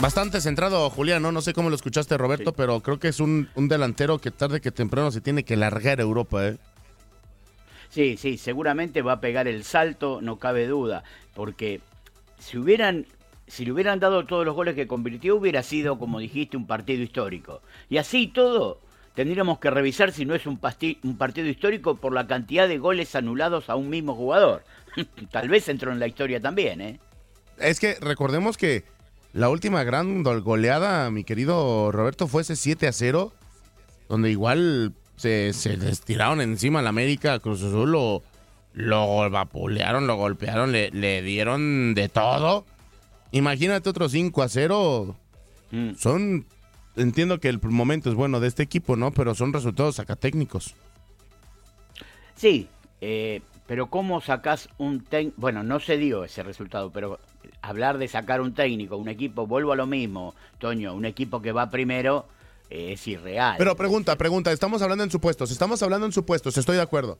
Bastante 0.00 0.40
centrado, 0.40 0.88
Julián, 0.88 1.22
¿no? 1.22 1.30
No 1.30 1.42
sé 1.42 1.52
cómo 1.52 1.68
lo 1.68 1.76
escuchaste, 1.76 2.16
Roberto, 2.16 2.54
pero 2.54 2.80
creo 2.80 2.98
que 2.98 3.08
es 3.08 3.20
un, 3.20 3.50
un 3.54 3.68
delantero 3.68 4.18
que 4.18 4.30
tarde 4.30 4.62
que 4.62 4.70
temprano 4.70 5.10
se 5.10 5.20
tiene 5.20 5.44
que 5.44 5.56
largar 5.56 5.98
a 5.98 6.02
Europa, 6.02 6.48
¿eh? 6.48 6.56
Sí, 7.90 8.16
sí, 8.16 8.38
seguramente 8.38 9.02
va 9.02 9.12
a 9.12 9.20
pegar 9.20 9.46
el 9.46 9.62
salto, 9.62 10.20
no 10.22 10.38
cabe 10.38 10.66
duda, 10.66 11.04
porque 11.34 11.82
si 12.38 12.56
hubieran 12.56 13.04
si 13.46 13.64
le 13.64 13.72
hubieran 13.72 13.98
dado 13.98 14.24
todos 14.24 14.46
los 14.46 14.54
goles 14.54 14.74
que 14.74 14.86
convirtió, 14.86 15.36
hubiera 15.36 15.62
sido, 15.62 15.98
como 15.98 16.20
dijiste, 16.20 16.56
un 16.56 16.66
partido 16.68 17.02
histórico. 17.02 17.60
Y 17.88 17.98
así 17.98 18.28
todo, 18.28 18.80
tendríamos 19.14 19.58
que 19.58 19.70
revisar 19.70 20.12
si 20.12 20.24
no 20.24 20.34
es 20.36 20.46
un, 20.46 20.58
un 21.02 21.18
partido 21.18 21.48
histórico 21.48 21.96
por 21.96 22.14
la 22.14 22.28
cantidad 22.28 22.68
de 22.68 22.78
goles 22.78 23.14
anulados 23.16 23.68
a 23.68 23.74
un 23.74 23.90
mismo 23.90 24.14
jugador. 24.14 24.62
Tal 25.32 25.48
vez 25.48 25.68
entró 25.68 25.92
en 25.92 25.98
la 25.98 26.06
historia 26.06 26.40
también, 26.40 26.80
¿eh? 26.80 27.00
Es 27.58 27.80
que 27.80 27.96
recordemos 28.00 28.56
que 28.56 28.84
la 29.32 29.48
última 29.48 29.84
gran 29.84 30.22
goleada, 30.22 31.10
mi 31.10 31.24
querido 31.24 31.92
Roberto, 31.92 32.26
fue 32.26 32.42
ese 32.42 32.56
7 32.56 32.88
a 32.88 32.92
0, 32.92 33.32
donde 34.08 34.30
igual 34.30 34.92
se, 35.16 35.52
se 35.52 35.76
les 35.76 36.00
tiraron 36.00 36.40
encima 36.40 36.80
a 36.80 36.82
la 36.82 36.88
América, 36.88 37.38
Cruz 37.38 37.62
Azul 37.62 37.92
lo, 37.92 38.22
lo 38.72 39.30
vapulearon, 39.30 40.06
lo 40.06 40.16
golpearon, 40.16 40.72
le, 40.72 40.90
le 40.90 41.22
dieron 41.22 41.94
de 41.94 42.08
todo. 42.08 42.64
Imagínate 43.32 43.88
otro 43.88 44.08
5 44.08 44.42
a 44.42 44.48
0. 44.48 45.16
Mm. 45.70 45.94
Son. 45.94 46.46
Entiendo 46.96 47.38
que 47.38 47.48
el 47.48 47.60
momento 47.62 48.10
es 48.10 48.16
bueno 48.16 48.40
de 48.40 48.48
este 48.48 48.62
equipo, 48.62 48.96
¿no? 48.96 49.12
Pero 49.12 49.34
son 49.34 49.52
resultados 49.52 49.96
sacatécnicos. 49.96 50.74
Sí, 52.34 52.68
eh, 53.00 53.42
pero 53.66 53.88
¿cómo 53.88 54.20
sacás 54.20 54.68
un 54.78 55.04
técnico? 55.04 55.36
Bueno, 55.40 55.62
no 55.62 55.78
se 55.78 55.96
dio 55.96 56.24
ese 56.24 56.42
resultado, 56.42 56.90
pero 56.90 57.20
hablar 57.62 57.98
de 57.98 58.08
sacar 58.08 58.40
un 58.40 58.54
técnico, 58.54 58.96
un 58.96 59.08
equipo, 59.08 59.46
vuelvo 59.46 59.72
a 59.72 59.76
lo 59.76 59.86
mismo, 59.86 60.34
Toño, 60.58 60.94
un 60.94 61.04
equipo 61.04 61.42
que 61.42 61.52
va 61.52 61.70
primero 61.70 62.26
eh, 62.70 62.92
es 62.92 63.06
irreal. 63.08 63.56
Pero 63.58 63.76
pregunta, 63.76 64.16
pregunta, 64.16 64.52
estamos 64.52 64.82
hablando 64.82 65.04
en 65.04 65.10
supuestos, 65.10 65.50
estamos 65.50 65.82
hablando 65.82 66.06
en 66.06 66.12
supuestos, 66.12 66.56
estoy 66.56 66.76
de 66.76 66.82
acuerdo. 66.82 67.18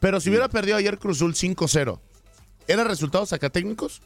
Pero 0.00 0.20
si 0.20 0.30
hubiera 0.30 0.48
perdido 0.48 0.76
ayer 0.76 0.98
Cruzul 0.98 1.34
5-0, 1.34 1.98
¿eran 2.66 2.86
resultados 2.86 3.28
sacatécnicos? 3.28 4.00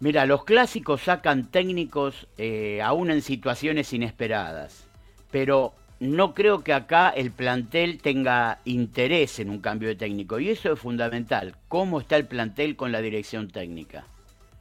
Mira, 0.00 0.26
los 0.26 0.44
clásicos 0.44 1.02
sacan 1.02 1.50
técnicos 1.50 2.26
eh, 2.36 2.82
aún 2.82 3.10
en 3.10 3.22
situaciones 3.22 3.92
inesperadas, 3.92 4.84
pero 5.30 5.74
no 6.00 6.34
creo 6.34 6.62
que 6.62 6.72
acá 6.72 7.08
el 7.08 7.30
plantel 7.30 7.98
tenga 7.98 8.58
interés 8.64 9.38
en 9.38 9.50
un 9.50 9.60
cambio 9.60 9.88
de 9.88 9.96
técnico 9.96 10.38
y 10.38 10.50
eso 10.50 10.72
es 10.72 10.78
fundamental. 10.78 11.54
¿Cómo 11.68 12.00
está 12.00 12.16
el 12.16 12.26
plantel 12.26 12.76
con 12.76 12.92
la 12.92 13.00
dirección 13.00 13.48
técnica? 13.48 14.04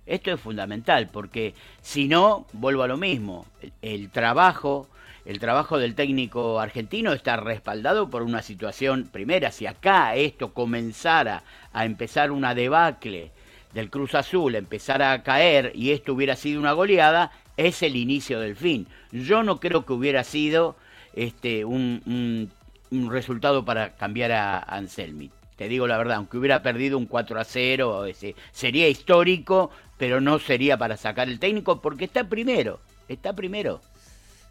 Esto 0.05 0.31
es 0.31 0.39
fundamental 0.39 1.09
porque 1.11 1.53
si 1.81 2.07
no, 2.07 2.45
vuelvo 2.53 2.83
a 2.83 2.87
lo 2.87 2.95
mismo, 2.97 3.45
el, 3.81 4.09
trabajo, 4.11 4.87
el 5.25 5.39
trabajo 5.39 5.77
del 5.77 5.95
técnico 5.95 6.59
argentino 6.59 7.11
está 7.11 7.35
respaldado 7.35 8.09
por 8.09 8.21
una 8.21 8.41
situación 8.41 9.09
primera. 9.11 9.51
Si 9.51 9.65
acá 9.65 10.15
esto 10.15 10.53
comenzara 10.53 11.43
a 11.73 11.85
empezar 11.85 12.31
una 12.31 12.55
debacle, 12.55 13.31
del 13.73 13.89
Cruz 13.89 14.15
Azul 14.15 14.55
empezara 14.55 15.11
a 15.11 15.21
caer 15.21 15.73
y 15.75 15.91
esto 15.91 16.13
hubiera 16.13 16.37
sido 16.37 16.61
una 16.61 16.71
goleada, 16.71 17.31
es 17.57 17.83
el 17.83 17.97
inicio 17.97 18.39
del 18.39 18.55
fin. 18.55 18.87
Yo 19.11 19.43
no 19.43 19.59
creo 19.59 19.85
que 19.85 19.91
hubiera 19.91 20.23
sido 20.23 20.77
este, 21.15 21.65
un, 21.65 22.51
un, 22.91 23.11
resultado 23.11 23.65
para 23.65 23.95
cambiar 23.95 24.31
a 24.31 24.59
Anselmi. 24.59 25.31
Te 25.55 25.69
digo 25.69 25.87
la 25.87 25.97
verdad, 25.97 26.17
aunque 26.17 26.37
hubiera 26.37 26.61
perdido 26.61 26.97
un 26.97 27.05
4 27.05 27.39
a 27.39 27.43
0, 27.43 28.05
ese, 28.05 28.35
sería 28.51 28.89
histórico, 28.89 29.71
pero 29.97 30.19
no 30.19 30.39
sería 30.39 30.77
para 30.77 30.97
sacar 30.97 31.29
el 31.29 31.39
técnico 31.39 31.81
porque 31.81 32.05
está 32.05 32.27
primero, 32.27 32.79
está 33.07 33.33
primero. 33.33 33.81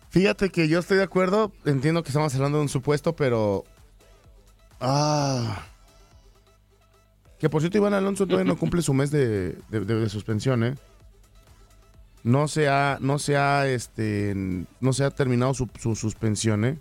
Fíjate 0.08 0.50
que 0.50 0.68
yo 0.68 0.78
estoy 0.78 0.98
de 0.98 1.02
acuerdo, 1.02 1.52
entiendo 1.64 2.02
que 2.02 2.08
estamos 2.08 2.34
hablando 2.34 2.58
de 2.58 2.62
un 2.62 2.68
supuesto, 2.68 3.14
pero... 3.14 3.64
Ah... 4.80 5.66
Que 7.38 7.50
por 7.50 7.60
cierto, 7.60 7.76
Iván 7.76 7.92
Alonso 7.92 8.26
todavía 8.26 8.50
no 8.50 8.56
cumple 8.58 8.80
su 8.80 8.94
mes 8.94 9.10
de, 9.10 9.58
de 9.68 10.08
suspensión, 10.08 10.64
¿eh? 10.64 10.74
No 12.24 12.48
se 12.48 12.68
ha, 12.68 12.98
no 13.00 13.18
se 13.18 13.36
ha, 13.36 13.68
este, 13.68 14.32
no 14.80 14.92
se 14.92 15.04
ha 15.04 15.10
terminado 15.10 15.54
su, 15.54 15.68
su, 15.78 15.94
suspensión, 15.94 16.64
¿eh? 16.64 16.78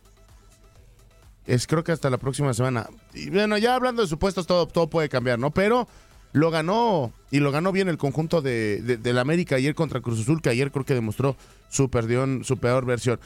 Es 1.45 1.67
creo 1.67 1.83
que 1.83 1.91
hasta 1.91 2.09
la 2.09 2.17
próxima 2.17 2.53
semana. 2.53 2.87
Y 3.13 3.29
bueno, 3.29 3.57
ya 3.57 3.75
hablando 3.75 4.01
de 4.01 4.07
supuestos, 4.07 4.47
todo, 4.47 4.65
todo 4.67 4.89
puede 4.89 5.09
cambiar, 5.09 5.37
¿no? 5.37 5.51
Pero 5.51 5.87
lo 6.31 6.49
ganó, 6.49 7.11
y 7.29 7.39
lo 7.39 7.51
ganó 7.51 7.73
bien 7.73 7.89
el 7.89 7.97
conjunto 7.97 8.41
de, 8.41 8.81
de, 8.81 8.97
del 8.97 9.19
América 9.19 9.57
ayer 9.57 9.75
contra 9.75 9.99
Cruz 9.99 10.21
Azul, 10.21 10.41
que 10.41 10.49
ayer 10.49 10.71
creo 10.71 10.85
que 10.85 10.93
demostró 10.95 11.35
su, 11.69 11.89
perdión, 11.89 12.43
su 12.45 12.57
peor 12.57 12.85
versión. 12.85 13.19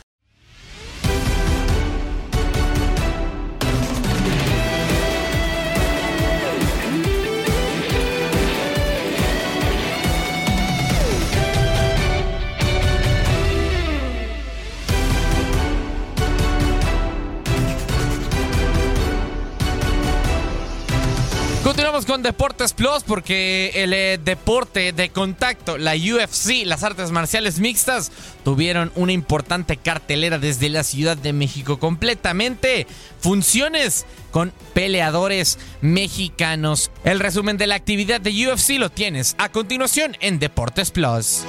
Deportes 22.22 22.74
Plus 22.74 23.04
porque 23.06 23.72
el 23.76 23.94
eh, 23.94 24.20
deporte 24.24 24.92
de 24.92 25.10
contacto, 25.10 25.78
la 25.78 25.94
UFC, 25.96 26.66
las 26.66 26.84
artes 26.84 27.12
marciales 27.12 27.60
mixtas, 27.60 28.12
tuvieron 28.44 28.92
una 28.96 29.12
importante 29.12 29.78
cartelera 29.78 30.38
desde 30.38 30.70
la 30.70 30.84
Ciudad 30.84 31.18
de 31.18 31.34
México. 31.34 31.80
Completamente 31.80 32.88
funciones 33.20 34.06
con 34.32 34.54
peleadores 34.74 35.60
mexicanos. 35.82 36.92
El 37.04 37.20
resumen 37.20 37.58
de 37.58 37.68
la 37.68 37.76
actividad 37.76 38.22
de 38.22 38.48
UFC 38.48 38.72
lo 38.80 38.90
tienes 38.90 39.36
a 39.38 39.50
continuación 39.50 40.16
en 40.20 40.40
Deportes 40.40 40.92
Plus. 40.92 41.44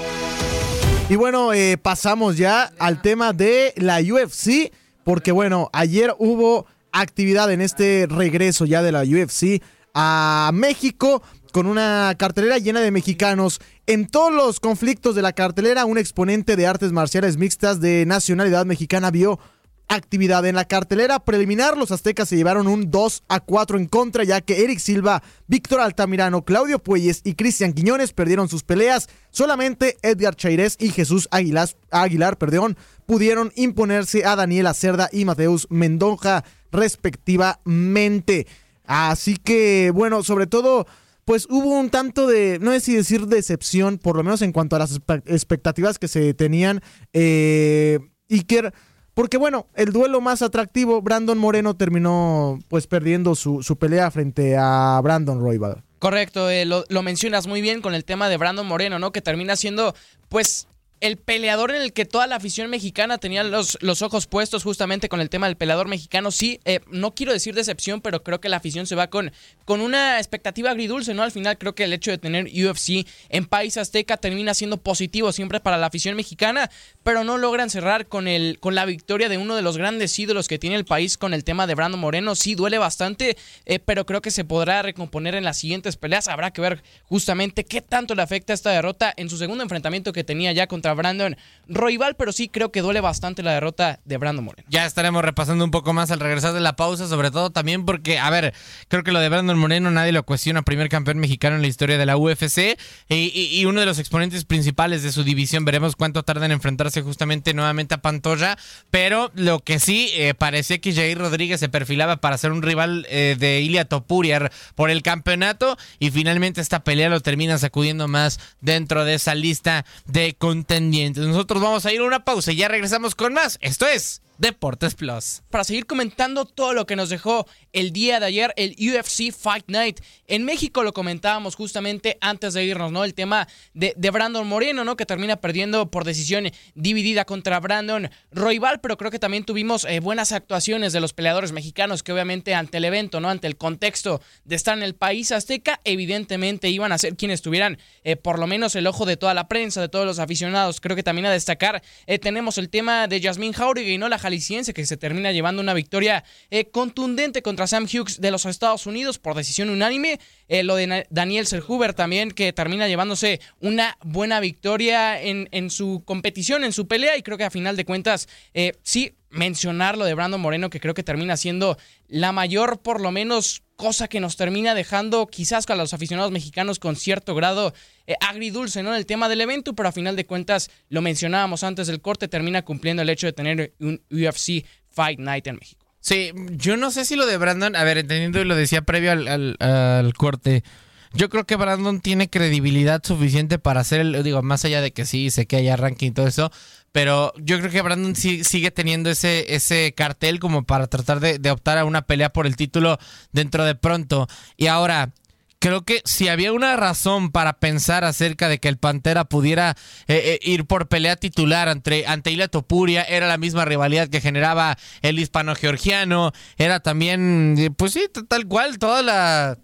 Y 1.10 1.16
bueno, 1.16 1.52
eh, 1.52 1.78
pasamos 1.78 2.36
ya 2.36 2.72
al 2.78 3.00
tema 3.00 3.32
de 3.32 3.72
la 3.76 4.00
UFC, 4.00 4.72
porque 5.04 5.32
bueno, 5.32 5.70
ayer 5.72 6.14
hubo 6.18 6.66
actividad 6.92 7.50
en 7.52 7.60
este 7.60 8.06
regreso 8.08 8.64
ya 8.66 8.82
de 8.82 8.92
la 8.92 9.02
UFC 9.02 9.62
a 10.00 10.52
México 10.54 11.24
con 11.50 11.66
una 11.66 12.14
cartelera 12.16 12.58
llena 12.58 12.80
de 12.80 12.92
mexicanos. 12.92 13.60
En 13.88 14.06
todos 14.06 14.32
los 14.32 14.60
conflictos 14.60 15.16
de 15.16 15.22
la 15.22 15.32
cartelera, 15.32 15.86
un 15.86 15.98
exponente 15.98 16.54
de 16.54 16.68
artes 16.68 16.92
marciales 16.92 17.36
mixtas 17.36 17.80
de 17.80 18.06
nacionalidad 18.06 18.64
mexicana 18.64 19.10
vio 19.10 19.40
actividad 19.88 20.46
en 20.46 20.54
la 20.54 20.66
cartelera 20.66 21.18
preliminar. 21.18 21.76
Los 21.76 21.90
aztecas 21.90 22.28
se 22.28 22.36
llevaron 22.36 22.68
un 22.68 22.92
2 22.92 23.24
a 23.26 23.40
4 23.40 23.76
en 23.76 23.86
contra, 23.86 24.22
ya 24.22 24.40
que 24.40 24.62
Eric 24.62 24.78
Silva, 24.78 25.20
Víctor 25.48 25.80
Altamirano, 25.80 26.44
Claudio 26.44 26.78
Puelles 26.78 27.22
y 27.24 27.34
Cristian 27.34 27.72
Quiñones 27.72 28.12
perdieron 28.12 28.48
sus 28.48 28.62
peleas. 28.62 29.08
Solamente 29.30 29.96
Edgar 30.02 30.36
Chairés 30.36 30.76
y 30.78 30.90
Jesús 30.90 31.26
Aguilar, 31.32 31.70
Aguilar 31.90 32.38
pudieron 32.38 33.52
imponerse 33.56 34.24
a 34.24 34.36
Daniela 34.36 34.74
Cerda 34.74 35.08
y 35.10 35.24
Mateus 35.24 35.66
Mendonja, 35.70 36.44
respectivamente. 36.70 38.46
Así 38.88 39.36
que, 39.36 39.92
bueno, 39.94 40.22
sobre 40.24 40.46
todo, 40.46 40.86
pues 41.26 41.46
hubo 41.50 41.78
un 41.78 41.90
tanto 41.90 42.26
de, 42.26 42.58
no 42.58 42.72
sé 42.72 42.80
si 42.80 42.96
decir 42.96 43.26
decepción, 43.26 43.98
por 43.98 44.16
lo 44.16 44.24
menos 44.24 44.40
en 44.40 44.50
cuanto 44.50 44.76
a 44.76 44.78
las 44.78 44.98
expectativas 45.26 45.98
que 45.98 46.08
se 46.08 46.32
tenían. 46.32 46.80
Eh, 47.12 47.98
Iker, 48.30 48.72
porque 49.12 49.36
bueno, 49.36 49.66
el 49.74 49.92
duelo 49.92 50.22
más 50.22 50.40
atractivo, 50.40 51.02
Brandon 51.02 51.36
Moreno 51.36 51.76
terminó 51.76 52.58
pues 52.68 52.86
perdiendo 52.86 53.34
su, 53.34 53.62
su 53.62 53.76
pelea 53.76 54.10
frente 54.10 54.56
a 54.58 54.98
Brandon 55.02 55.38
Royval. 55.38 55.84
Correcto, 55.98 56.48
eh, 56.48 56.64
lo, 56.64 56.84
lo 56.88 57.02
mencionas 57.02 57.46
muy 57.46 57.60
bien 57.60 57.82
con 57.82 57.94
el 57.94 58.06
tema 58.06 58.30
de 58.30 58.38
Brandon 58.38 58.66
Moreno, 58.66 58.98
¿no? 58.98 59.12
Que 59.12 59.20
termina 59.20 59.54
siendo, 59.56 59.94
pues, 60.30 60.66
el 61.00 61.16
peleador 61.16 61.70
en 61.70 61.82
el 61.82 61.92
que 61.92 62.04
toda 62.04 62.26
la 62.26 62.36
afición 62.36 62.70
mexicana 62.70 63.18
tenía 63.18 63.44
los, 63.44 63.78
los 63.80 64.02
ojos 64.02 64.26
puestos 64.26 64.64
justamente 64.64 65.08
con 65.08 65.20
el 65.20 65.30
tema 65.30 65.46
del 65.46 65.56
peleador 65.56 65.88
mexicano. 65.88 66.30
Sí, 66.30 66.60
eh, 66.64 66.80
no 66.90 67.14
quiero 67.14 67.32
decir 67.32 67.54
decepción, 67.54 68.00
pero 68.00 68.22
creo 68.22 68.40
que 68.40 68.48
la 68.48 68.56
afición 68.56 68.86
se 68.86 68.94
va 68.94 69.08
con, 69.08 69.32
con 69.64 69.80
una 69.80 70.18
expectativa 70.18 70.70
agridulce, 70.70 71.14
¿no? 71.14 71.22
Al 71.22 71.30
final 71.30 71.56
creo 71.58 71.74
que 71.74 71.84
el 71.84 71.92
hecho 71.92 72.10
de 72.10 72.18
tener 72.18 72.46
UFC 72.46 73.06
en 73.28 73.46
País 73.46 73.76
Azteca 73.76 74.16
termina 74.16 74.54
siendo 74.54 74.78
positivo 74.78 75.32
siempre 75.32 75.60
para 75.60 75.76
la 75.76 75.86
afición 75.86 76.16
mexicana, 76.16 76.70
pero 77.02 77.22
no 77.22 77.38
logran 77.38 77.70
cerrar 77.70 78.06
con, 78.06 78.26
el, 78.26 78.58
con 78.58 78.74
la 78.74 78.84
victoria 78.84 79.28
de 79.28 79.38
uno 79.38 79.54
de 79.54 79.62
los 79.62 79.78
grandes 79.78 80.18
ídolos 80.18 80.48
que 80.48 80.58
tiene 80.58 80.76
el 80.76 80.84
país 80.84 81.16
con 81.16 81.32
el 81.32 81.44
tema 81.44 81.66
de 81.66 81.74
Brandon 81.74 82.00
Moreno. 82.00 82.34
Sí, 82.34 82.54
duele 82.54 82.78
bastante, 82.78 83.36
eh, 83.66 83.78
pero 83.78 84.04
creo 84.04 84.20
que 84.22 84.30
se 84.30 84.44
podrá 84.44 84.82
recomponer 84.82 85.34
en 85.34 85.44
las 85.44 85.58
siguientes 85.58 85.96
peleas. 85.96 86.28
Habrá 86.28 86.50
que 86.50 86.60
ver 86.60 86.82
justamente 87.04 87.64
qué 87.64 87.82
tanto 87.82 88.14
le 88.14 88.22
afecta 88.22 88.52
esta 88.52 88.70
derrota 88.70 89.14
en 89.16 89.30
su 89.30 89.36
segundo 89.36 89.62
enfrentamiento 89.62 90.12
que 90.12 90.24
tenía 90.24 90.52
ya 90.52 90.66
contra 90.66 90.87
Brandon 90.94 91.36
Royval, 91.68 92.16
pero 92.16 92.32
sí 92.32 92.48
creo 92.48 92.72
que 92.72 92.80
duele 92.80 93.00
bastante 93.00 93.42
la 93.42 93.52
derrota 93.52 94.00
de 94.04 94.16
Brandon 94.16 94.44
Moreno. 94.44 94.66
Ya 94.70 94.86
estaremos 94.86 95.22
repasando 95.22 95.64
un 95.64 95.70
poco 95.70 95.92
más 95.92 96.10
al 96.10 96.20
regresar 96.20 96.54
de 96.54 96.60
la 96.60 96.76
pausa, 96.76 97.08
sobre 97.08 97.30
todo 97.30 97.50
también 97.50 97.84
porque, 97.84 98.18
a 98.18 98.30
ver, 98.30 98.54
creo 98.88 99.04
que 99.04 99.12
lo 99.12 99.20
de 99.20 99.28
Brandon 99.28 99.58
Moreno 99.58 99.90
nadie 99.90 100.12
lo 100.12 100.22
cuestiona, 100.22 100.62
primer 100.62 100.88
campeón 100.88 101.18
mexicano 101.18 101.56
en 101.56 101.62
la 101.62 101.68
historia 101.68 101.98
de 101.98 102.06
la 102.06 102.16
UFC 102.16 102.78
y, 103.08 103.64
uno 103.66 103.80
de 103.80 103.86
los 103.86 103.98
exponentes 103.98 104.44
principales 104.44 105.02
de 105.02 105.12
su 105.12 105.24
división. 105.24 105.64
Veremos 105.64 105.94
cuánto 105.94 106.22
tarda 106.22 106.46
en 106.46 106.52
enfrentarse 106.52 107.02
justamente 107.02 107.52
nuevamente 107.52 107.94
a 107.94 107.98
Pantoya, 107.98 108.56
pero 108.90 109.30
lo 109.34 109.60
que 109.60 109.78
sí 109.78 110.10
eh, 110.14 110.32
parecía 110.34 110.78
que 110.78 110.94
Jair 110.94 111.18
Rodríguez 111.18 111.60
se 111.60 111.68
perfilaba 111.68 112.16
para 112.16 112.38
ser 112.38 112.52
un 112.52 112.62
rival 112.62 113.06
eh, 113.10 113.36
de 113.38 113.60
Ilia 113.60 113.84
Topuriar 113.84 114.50
por 114.74 114.90
el 114.90 115.02
campeonato 115.02 115.76
y 115.98 116.10
finalmente 116.10 116.60
esta 116.60 116.82
pelea 116.82 117.10
lo 117.10 117.20
termina 117.20 117.58
sacudiendo 117.58 118.08
más 118.08 118.40
dentro 118.60 119.04
de 119.04 119.14
esa 119.14 119.34
lista 119.34 119.84
de 120.06 120.34
contendientes. 120.34 120.77
Nosotros 120.80 121.62
vamos 121.62 121.86
a 121.86 121.92
ir 121.92 122.00
a 122.00 122.04
una 122.04 122.24
pausa 122.24 122.52
y 122.52 122.56
ya 122.56 122.68
regresamos 122.68 123.14
con 123.14 123.34
más. 123.34 123.58
Esto 123.60 123.86
es 123.86 124.22
Deportes 124.38 124.94
Plus. 124.94 125.42
Para 125.50 125.64
seguir 125.64 125.86
comentando 125.86 126.44
todo 126.44 126.72
lo 126.72 126.86
que 126.86 126.96
nos 126.96 127.08
dejó 127.08 127.46
el 127.72 127.92
día 127.92 128.20
de 128.20 128.26
ayer, 128.26 128.52
el 128.56 128.76
UFC 128.78 129.32
Fight 129.32 129.64
Night. 129.68 130.00
En 130.26 130.44
México 130.44 130.82
lo 130.82 130.92
comentábamos 130.92 131.54
justamente 131.54 132.18
antes 132.20 132.54
de 132.54 132.64
irnos, 132.64 132.92
¿no? 132.92 133.04
El 133.04 133.14
tema 133.14 133.48
de, 133.74 133.94
de 133.96 134.10
Brandon 134.10 134.46
Moreno, 134.46 134.84
¿no? 134.84 134.96
Que 134.96 135.06
termina 135.06 135.36
perdiendo 135.36 135.90
por 135.90 136.04
decisión 136.04 136.50
dividida 136.74 137.24
contra 137.24 137.60
Brandon 137.60 138.10
Royval, 138.30 138.80
pero 138.80 138.96
creo 138.96 139.10
que 139.10 139.18
también 139.18 139.44
tuvimos 139.44 139.84
eh, 139.84 140.00
buenas 140.00 140.32
actuaciones 140.32 140.92
de 140.92 141.00
los 141.00 141.12
peleadores 141.12 141.52
mexicanos 141.52 142.02
que 142.02 142.12
obviamente 142.12 142.54
ante 142.54 142.78
el 142.78 142.84
evento, 142.84 143.20
¿no? 143.20 143.28
Ante 143.28 143.46
el 143.46 143.56
contexto 143.56 144.20
de 144.44 144.56
estar 144.56 144.76
en 144.76 144.82
el 144.82 144.94
país 144.94 145.32
azteca, 145.32 145.80
evidentemente 145.84 146.68
iban 146.68 146.92
a 146.92 146.98
ser 146.98 147.16
quienes 147.16 147.42
tuvieran 147.42 147.78
eh, 148.04 148.16
por 148.16 148.38
lo 148.38 148.46
menos 148.46 148.74
el 148.76 148.86
ojo 148.86 149.06
de 149.06 149.16
toda 149.16 149.34
la 149.34 149.48
prensa, 149.48 149.80
de 149.80 149.88
todos 149.88 150.06
los 150.06 150.18
aficionados. 150.18 150.80
Creo 150.80 150.96
que 150.96 151.02
también 151.02 151.26
a 151.26 151.30
destacar 151.30 151.82
eh, 152.06 152.18
tenemos 152.18 152.58
el 152.58 152.70
tema 152.70 153.06
de 153.06 153.20
Jasmine 153.20 153.54
Jauregui, 153.54 153.98
¿no? 153.98 154.08
La 154.08 154.18
jalisciense 154.18 154.74
que 154.74 154.86
se 154.86 154.96
termina 154.96 155.32
llevando 155.32 155.62
una 155.62 155.74
victoria 155.74 156.24
contundente 156.72 157.42
contra 157.42 157.66
Sam 157.68 157.84
Hughes 157.84 158.20
de 158.20 158.30
los 158.30 158.44
Estados 158.46 158.86
Unidos 158.86 159.18
por 159.18 159.36
decisión 159.36 159.70
unánime. 159.70 160.18
Eh, 160.48 160.62
lo 160.62 160.76
de 160.76 161.06
Daniel 161.10 161.46
Serhuber 161.46 161.94
también, 161.94 162.30
que 162.30 162.52
termina 162.52 162.88
llevándose 162.88 163.40
una 163.60 163.96
buena 164.02 164.40
victoria 164.40 165.20
en, 165.20 165.48
en, 165.52 165.70
su 165.70 166.02
competición, 166.04 166.64
en 166.64 166.72
su 166.72 166.88
pelea. 166.88 167.16
Y 167.16 167.22
creo 167.22 167.38
que 167.38 167.44
a 167.44 167.50
final 167.50 167.76
de 167.76 167.84
cuentas, 167.84 168.28
eh, 168.54 168.72
sí, 168.82 169.14
mencionar 169.30 169.98
lo 169.98 170.04
de 170.04 170.14
Brandon 170.14 170.40
Moreno, 170.40 170.70
que 170.70 170.80
creo 170.80 170.94
que 170.94 171.02
termina 171.02 171.36
siendo 171.36 171.76
la 172.08 172.32
mayor, 172.32 172.80
por 172.80 173.00
lo 173.00 173.10
menos, 173.12 173.62
cosa 173.76 174.08
que 174.08 174.20
nos 174.20 174.36
termina 174.36 174.74
dejando 174.74 175.26
quizás 175.26 175.68
a 175.70 175.76
los 175.76 175.94
aficionados 175.94 176.32
mexicanos 176.32 176.78
con 176.78 176.96
cierto 176.96 177.34
grado 177.34 177.74
eh, 178.06 178.14
agridulce, 178.20 178.82
¿no? 178.82 178.94
El 178.94 179.06
tema 179.06 179.28
del 179.28 179.40
evento, 179.40 179.74
pero 179.74 179.88
a 179.88 179.92
final 179.92 180.16
de 180.16 180.26
cuentas, 180.26 180.70
lo 180.88 181.02
mencionábamos 181.02 181.62
antes 181.62 181.86
del 181.86 182.00
corte, 182.00 182.26
termina 182.26 182.64
cumpliendo 182.64 183.02
el 183.02 183.10
hecho 183.10 183.26
de 183.26 183.32
tener 183.32 183.74
un 183.80 184.02
UFC 184.10 184.64
Fight 184.88 185.20
Night 185.20 185.46
en 185.46 185.56
México. 185.56 185.87
Sí, 186.08 186.32
yo 186.52 186.78
no 186.78 186.90
sé 186.90 187.04
si 187.04 187.16
lo 187.16 187.26
de 187.26 187.36
Brandon, 187.36 187.76
a 187.76 187.84
ver, 187.84 187.98
entendiendo 187.98 188.40
y 188.40 188.46
lo 188.46 188.56
decía 188.56 188.80
previo 188.80 189.12
al, 189.12 190.14
corte, 190.16 190.64
yo 191.12 191.28
creo 191.28 191.44
que 191.44 191.54
Brandon 191.54 192.00
tiene 192.00 192.30
credibilidad 192.30 193.02
suficiente 193.04 193.58
para 193.58 193.80
hacer, 193.80 194.00
el, 194.00 194.22
digo, 194.22 194.40
más 194.40 194.64
allá 194.64 194.80
de 194.80 194.90
que 194.94 195.04
sí, 195.04 195.28
sé 195.28 195.44
que 195.44 195.56
haya 195.56 195.76
ranking 195.76 196.06
y 196.06 196.10
todo 196.12 196.26
eso, 196.26 196.50
pero 196.92 197.34
yo 197.36 197.58
creo 197.58 197.70
que 197.70 197.82
Brandon 197.82 198.16
sí, 198.16 198.42
sigue 198.42 198.70
teniendo 198.70 199.10
ese, 199.10 199.54
ese 199.54 199.92
cartel 199.94 200.40
como 200.40 200.64
para 200.64 200.86
tratar 200.86 201.20
de 201.20 201.50
optar 201.50 201.76
a 201.76 201.84
una 201.84 202.00
pelea 202.00 202.30
por 202.30 202.46
el 202.46 202.56
título 202.56 202.96
dentro 203.32 203.66
de 203.66 203.74
pronto. 203.74 204.28
Y 204.56 204.68
ahora, 204.68 205.12
creo 205.58 205.82
que 205.82 206.02
si 206.04 206.28
había 206.28 206.52
una 206.52 206.76
razón 206.76 207.30
para 207.30 207.54
pensar 207.54 208.04
acerca 208.04 208.48
de 208.48 208.58
que 208.58 208.68
el 208.68 208.78
Pantera 208.78 209.24
pudiera 209.24 209.76
eh, 210.06 210.38
eh, 210.40 210.40
ir 210.42 210.66
por 210.66 210.88
pelea 210.88 211.16
titular 211.16 211.68
ante, 211.68 212.06
ante 212.06 212.36
Topuria, 212.48 213.02
era 213.02 213.26
la 213.26 213.38
misma 213.38 213.64
rivalidad 213.64 214.08
que 214.08 214.20
generaba 214.20 214.76
el 215.02 215.18
hispano-georgiano, 215.18 216.32
era 216.56 216.80
también, 216.80 217.74
pues 217.76 217.92
sí, 217.92 218.06
tal 218.28 218.46
cual, 218.46 218.78
toda 218.78 219.02
la... 219.02 219.58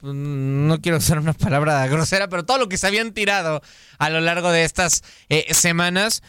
No 0.00 0.80
quiero 0.80 0.98
usar 0.98 1.18
una 1.18 1.32
palabra 1.32 1.84
grosera, 1.88 2.28
pero 2.28 2.44
todo 2.44 2.58
lo 2.58 2.68
que 2.68 2.78
se 2.78 2.86
habían 2.86 3.12
tirado 3.12 3.62
a 3.98 4.10
lo 4.10 4.20
largo 4.20 4.52
de 4.52 4.62
estas 4.62 5.02
eh, 5.28 5.52
semanas. 5.52 6.22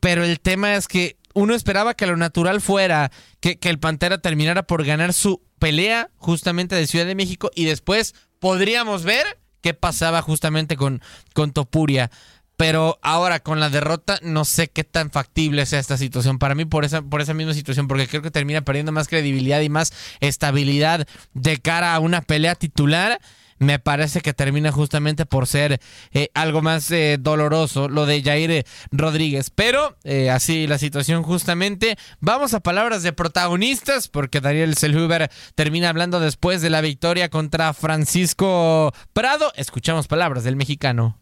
Pero 0.00 0.24
el 0.24 0.40
tema 0.40 0.74
es 0.76 0.86
que 0.86 1.16
uno 1.36 1.54
esperaba 1.54 1.94
que 1.94 2.06
lo 2.06 2.16
natural 2.16 2.60
fuera 2.60 3.10
que, 3.40 3.58
el 3.62 3.78
Pantera 3.78 4.18
terminara 4.18 4.62
por 4.62 4.84
ganar 4.84 5.12
su 5.12 5.42
pelea 5.58 6.10
justamente 6.16 6.74
de 6.74 6.86
Ciudad 6.86 7.06
de 7.06 7.14
México 7.14 7.50
y 7.54 7.64
después 7.64 8.14
podríamos 8.38 9.04
ver 9.04 9.24
qué 9.60 9.74
pasaba 9.74 10.22
justamente 10.22 10.76
con, 10.76 11.02
con 11.34 11.52
Topuria. 11.52 12.10
Pero 12.56 12.98
ahora 13.02 13.40
con 13.40 13.60
la 13.60 13.68
derrota 13.68 14.18
no 14.22 14.46
sé 14.46 14.68
qué 14.68 14.82
tan 14.82 15.10
factible 15.10 15.66
sea 15.66 15.78
esta 15.78 15.98
situación. 15.98 16.38
Para 16.38 16.54
mí 16.54 16.64
por 16.64 16.86
esa, 16.86 17.02
por 17.02 17.20
esa 17.20 17.34
misma 17.34 17.52
situación, 17.52 17.86
porque 17.86 18.08
creo 18.08 18.22
que 18.22 18.30
termina 18.30 18.62
perdiendo 18.62 18.92
más 18.92 19.08
credibilidad 19.08 19.60
y 19.60 19.68
más 19.68 19.92
estabilidad 20.20 21.06
de 21.34 21.58
cara 21.58 21.94
a 21.94 22.00
una 22.00 22.22
pelea 22.22 22.54
titular 22.54 23.20
me 23.58 23.78
parece 23.78 24.20
que 24.20 24.34
termina 24.34 24.72
justamente 24.72 25.26
por 25.26 25.46
ser 25.46 25.80
eh, 26.12 26.28
algo 26.34 26.62
más 26.62 26.90
eh, 26.90 27.16
doloroso 27.18 27.88
lo 27.88 28.06
de 28.06 28.22
Jair 28.22 28.66
Rodríguez. 28.90 29.50
Pero 29.50 29.96
eh, 30.04 30.30
así 30.30 30.66
la 30.66 30.78
situación 30.78 31.22
justamente. 31.22 31.96
Vamos 32.20 32.54
a 32.54 32.60
palabras 32.60 33.02
de 33.02 33.12
protagonistas 33.12 34.08
porque 34.08 34.40
Daniel 34.40 34.76
Selhuber 34.76 35.30
termina 35.54 35.88
hablando 35.88 36.20
después 36.20 36.62
de 36.62 36.70
la 36.70 36.80
victoria 36.80 37.28
contra 37.28 37.72
Francisco 37.72 38.92
Prado. 39.12 39.52
Escuchamos 39.56 40.06
palabras 40.06 40.44
del 40.44 40.56
mexicano. 40.56 41.18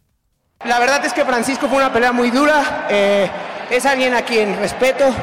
La 0.65 0.79
verdad 0.79 1.05
es 1.05 1.13
que 1.13 1.25
Francisco 1.25 1.67
fue 1.67 1.77
una 1.77 1.91
pelea 1.91 2.11
muy 2.11 2.31
dura. 2.31 2.87
es 2.89 3.85
alguien 3.85 4.13
a 4.13 4.23
quien 4.23 4.57
respeto. 4.57 5.13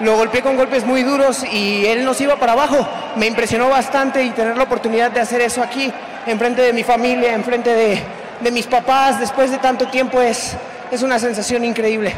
Lo 0.00 0.16
golpeé 0.16 0.42
con 0.42 0.56
golpes 0.56 0.84
muy 0.84 1.02
duros 1.02 1.44
y 1.50 1.86
él 1.86 2.04
nos 2.04 2.20
iba 2.20 2.36
para 2.36 2.52
abajo. 2.52 2.86
Me 3.16 3.26
impresionó 3.26 3.68
bastante 3.68 4.22
y 4.22 4.30
tener 4.30 4.56
la 4.56 4.64
oportunidad 4.64 5.10
de 5.10 5.20
hacer 5.20 5.40
eso 5.40 5.62
aquí 5.62 5.92
enfrente 6.26 6.60
de 6.60 6.72
mi 6.72 6.82
familia, 6.82 7.34
enfrente 7.34 7.72
de, 7.72 8.02
de 8.40 8.50
mis 8.50 8.66
papás, 8.66 9.20
después 9.20 9.50
de 9.50 9.58
tanto 9.58 9.88
tiempo, 9.88 10.20
es, 10.20 10.56
es 10.90 11.02
una 11.02 11.18
sensación 11.18 11.64
increíble. 11.64 12.12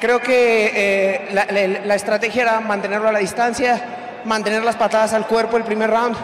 Creo 0.00 0.20
que 0.20 0.72
eh, 0.74 1.28
la, 1.32 1.46
la, 1.46 1.66
la, 1.84 1.94
estrategia 1.94 2.42
era 2.42 2.60
mantenerlo 2.60 3.08
a 3.08 3.12
la 3.12 3.20
distancia, 3.20 4.20
mantener 4.24 4.62
las 4.64 4.76
patadas 4.76 5.14
al 5.14 5.26
cuerpo 5.26 5.56
el 5.56 5.62
primer 5.62 5.90
round. 5.90 6.16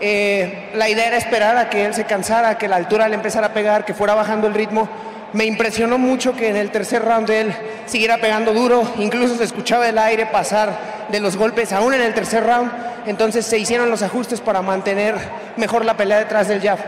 Eh, 0.00 0.70
la 0.74 0.88
idea 0.88 1.06
era 1.06 1.16
esperar 1.16 1.56
a 1.56 1.70
que 1.70 1.84
él 1.86 1.94
se 1.94 2.04
cansara, 2.04 2.58
que 2.58 2.68
la 2.68 2.76
altura 2.76 3.08
le 3.08 3.14
empezara 3.14 3.46
a 3.48 3.52
pegar, 3.52 3.84
que 3.84 3.94
fuera 3.94 4.14
bajando 4.14 4.48
el 4.48 4.54
ritmo. 4.54 4.88
Me 5.32 5.46
impresionó 5.46 5.96
mucho 5.96 6.36
que 6.36 6.48
en 6.48 6.56
el 6.56 6.70
tercer 6.70 7.02
round 7.04 7.30
él 7.30 7.54
siguiera 7.86 8.18
pegando 8.18 8.52
duro, 8.52 8.86
incluso 8.98 9.36
se 9.36 9.44
escuchaba 9.44 9.88
el 9.88 9.96
aire 9.98 10.26
pasar 10.26 11.06
de 11.10 11.20
los 11.20 11.36
golpes 11.36 11.72
aún 11.72 11.94
en 11.94 12.02
el 12.02 12.12
tercer 12.12 12.44
round. 12.44 12.70
Entonces 13.06 13.46
se 13.46 13.58
hicieron 13.58 13.90
los 13.90 14.02
ajustes 14.02 14.40
para 14.40 14.60
mantener 14.60 15.16
mejor 15.56 15.84
la 15.84 15.96
pelea 15.96 16.18
detrás 16.18 16.48
del 16.48 16.60
jab. 16.60 16.78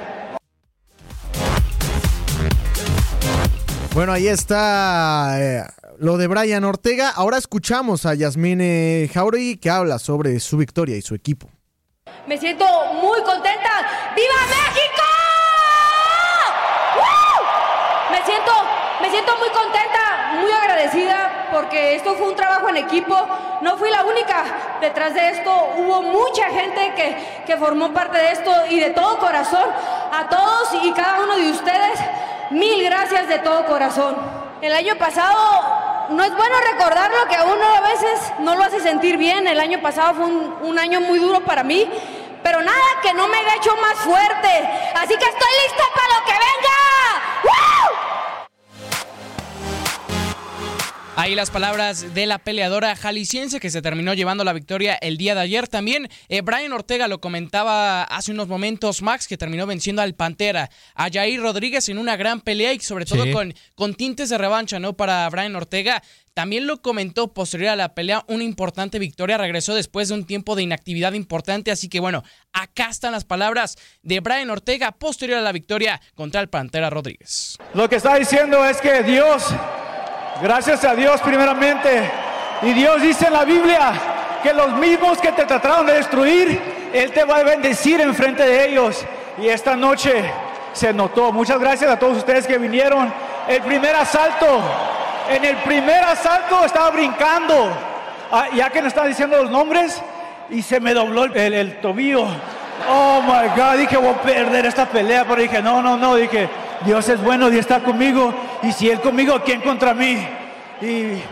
Bueno, 3.94 4.12
ahí 4.12 4.26
está 4.26 5.37
eh, 5.38 5.64
lo 5.98 6.16
de 6.18 6.26
Brian 6.26 6.64
Ortega. 6.64 7.11
Ahora 7.11 7.38
escuchamos 7.38 8.04
a 8.07 8.14
Yasmine 8.14 9.09
Jauregui 9.12 9.57
que 9.57 9.70
habla 9.70 9.98
sobre 9.98 10.38
su 10.40 10.57
victoria 10.57 10.96
y 10.96 11.02
su 11.02 11.14
equipo. 11.14 11.48
Me 12.26 12.37
siento 12.37 12.66
muy 13.00 13.22
contenta. 13.22 14.12
¡Viva 14.14 14.35
México! 14.48 15.04
Siento 19.25 19.39
muy 19.39 19.49
contenta, 19.51 20.33
muy 20.41 20.51
agradecida 20.51 21.49
porque 21.51 21.95
esto 21.95 22.15
fue 22.15 22.29
un 22.29 22.37
trabajo 22.37 22.69
en 22.69 22.77
equipo. 22.79 23.17
No 23.61 23.77
fui 23.77 23.91
la 23.91 24.05
única. 24.05 24.45
Detrás 24.81 25.15
de 25.15 25.31
esto 25.31 25.51
hubo 25.77 26.03
mucha 26.03 26.51
gente 26.51 26.93
que, 26.95 27.43
que 27.47 27.57
formó 27.57 27.93
parte 27.93 28.19
de 28.19 28.33
esto 28.33 28.53
y 28.69 28.81
de 28.81 28.91
todo 28.91 29.19
corazón. 29.19 29.67
A 30.13 30.29
todos 30.29 30.75
y 30.83 30.93
cada 30.93 31.21
uno 31.21 31.37
de 31.37 31.51
ustedes, 31.51 32.01
mil 32.51 32.85
gracias 32.85 33.29
de 33.29 33.39
todo 33.39 33.65
corazón. 33.67 34.17
El 34.61 34.75
año 34.75 34.97
pasado 34.97 36.09
no 36.11 36.23
es 36.23 36.37
bueno 36.37 36.55
recordarlo 36.73 37.27
que 37.29 37.37
a 37.37 37.45
uno 37.45 37.65
a 37.77 37.81
veces 37.81 38.33
no 38.41 38.57
lo 38.57 38.65
hace 38.65 38.81
sentir 38.81 39.17
bien. 39.17 39.47
El 39.47 39.61
año 39.61 39.81
pasado 39.81 40.15
fue 40.15 40.27
un, 40.27 40.79
año 40.79 41.01
muy 41.01 41.19
duro 41.19 41.41
para 41.41 41.63
mí, 41.63 41.89
pero 42.43 42.61
nada 42.61 43.01
que 43.03 43.15
no 43.15 43.27
me 43.29 43.39
haya 43.39 43.57
hecho 43.57 43.75
más 43.77 43.95
fuerte. 43.99 44.69
Así 44.95 45.17
que 45.17 45.25
estoy 45.25 45.51
lista 45.65 45.85
para 45.95 46.21
lo 46.21 46.25
que 46.27 46.33
venga. 46.33 47.43
¡Woo! 47.45 47.74
Ahí 51.16 51.37
las 51.37 51.50
palabras 51.50 52.12
de 52.12 52.27
la 52.27 52.38
peleadora 52.38 52.96
jalisciense 52.96 53.61
que 53.61 53.70
se 53.70 53.81
terminó 53.83 54.14
llevando 54.14 54.42
la 54.42 54.53
victoria 54.53 54.94
el 55.00 55.16
día 55.16 55.37
de 55.37 55.42
ayer. 55.42 55.68
También 55.68 56.09
eh, 56.29 56.40
Brian 56.40 56.72
Ortega 56.72 57.07
lo 57.07 57.20
comentaba 57.20 58.03
hace 58.03 58.33
unos 58.33 58.48
momentos, 58.48 59.00
Max, 59.00 59.29
que 59.29 59.37
terminó 59.38 59.64
venciendo 59.64 60.03
al 60.03 60.14
Pantera, 60.14 60.70
a 60.96 61.09
Jair 61.09 61.40
Rodríguez 61.40 61.88
en 61.88 61.98
una 61.98 62.16
gran 62.16 62.40
pelea 62.40 62.72
y 62.72 62.81
sobre 62.81 63.05
todo 63.05 63.22
Sí. 63.24 63.33
con, 63.33 63.55
con 63.77 63.94
tintes 63.94 64.29
de 64.29 64.38
revancha, 64.38 64.81
¿no? 64.81 64.94
Para 64.96 65.29
Brian 65.31 65.55
Ortega. 65.55 66.03
También 66.35 66.66
lo 66.66 66.83
comentó 66.83 67.33
posterior 67.33 67.70
a 67.70 67.77
la 67.77 67.94
pelea, 67.94 68.24
una 68.27 68.42
importante 68.42 68.98
victoria. 68.98 69.38
Regresó 69.38 69.72
después 69.77 70.09
de 70.09 70.14
un 70.14 70.24
tiempo 70.27 70.57
de 70.57 70.64
inactividad 70.64 71.12
importante. 71.12 71.70
Así 71.70 71.88
que 71.88 72.00
bueno, 72.00 72.24
acá 72.53 72.88
están 72.90 73.12
las 73.12 73.24
palabras 73.24 73.77
de 74.03 74.18
Brian 74.18 74.50
Ortega 74.50 74.90
posterior 74.90 75.38
a 75.38 75.42
la 75.42 75.53
victoria 75.53 76.00
contra 76.16 76.40
el 76.40 76.48
Pantera 76.48 76.90
Rodríguez. 76.90 77.57
Lo 77.72 77.88
que 77.88 77.96
está 77.96 78.16
diciendo 78.16 78.64
es 78.64 78.79
que 78.81 79.05
Dios, 79.05 79.44
gracias 80.42 80.85
a 80.85 80.94
Dios 80.94 81.20
primeramente, 81.20 82.11
y 82.62 82.73
Dios 82.73 83.01
dice 83.03 83.27
en 83.27 83.33
la 83.33 83.44
Biblia 83.44 83.92
que 84.42 84.53
los 84.53 84.73
mismos 84.73 85.18
que 85.18 85.33
te 85.33 85.44
trataron 85.44 85.87
de 85.87 85.94
destruir, 85.94 86.61
Él 86.92 87.12
te 87.12 87.25
va 87.25 87.37
a 87.38 87.42
bendecir 87.42 88.01
en 88.01 88.14
frente 88.14 88.44
de 88.44 88.68
ellos. 88.68 89.05
Y 89.38 89.49
esta 89.49 89.75
noche 89.77 90.25
se 90.73 90.92
notó. 90.92 91.33
Muchas 91.33 91.59
gracias 91.59 91.90
a 91.90 91.99
todos 91.99 92.18
ustedes 92.18 92.47
que 92.47 92.59
vinieron. 92.59 93.12
El 93.49 93.62
primer 93.62 93.94
asalto, 93.97 94.61
en 95.31 95.44
el 95.44 95.57
primer 95.59 96.05
asalto 96.05 96.64
estaba 96.64 96.90
brincando, 96.90 97.70
Ah, 98.33 98.47
ya 98.53 98.68
que 98.70 98.81
nos 98.81 98.88
están 98.88 99.07
diciendo 99.07 99.40
los 99.40 99.51
nombres, 99.51 100.03
y 100.51 100.61
se 100.62 100.81
me 100.81 100.92
dobló 100.92 101.25
el, 101.25 101.37
el- 101.37 101.55
el 101.55 101.81
tobillo. 101.81 102.27
Oh 102.90 103.20
my 103.23 103.49
God, 103.57 103.77
dije 103.79 103.97
voy 103.97 104.09
a 104.09 104.20
perder 104.23 104.66
esta 104.66 104.87
pelea, 104.87 105.25
pero 105.29 105.40
dije 105.40 105.62
no, 105.62 105.81
no, 105.83 105.97
no, 105.97 106.16
dije 106.16 106.49
Dios 106.85 107.09
es 107.09 107.23
bueno, 107.23 107.49
Dios 107.49 107.61
está 107.61 107.79
conmigo, 107.81 108.35
y 108.66 108.72
si 108.72 108.90
Él 108.90 109.00
conmigo, 109.00 109.40
¿quién 109.44 109.61
contra 109.61 109.94
mí? 109.94 110.27
Y, 110.81 111.22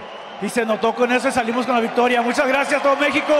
se 0.49 0.66
notó 0.66 0.92
con 0.92 1.12
eso 1.12 1.29
y 1.29 1.33
salimos 1.33 1.64
con 1.64 1.77
la 1.77 1.81
victoria. 1.81 2.21
Muchas 2.21 2.49
gracias 2.49 2.81
a 2.81 2.83
todo 2.83 2.97
México, 2.97 3.33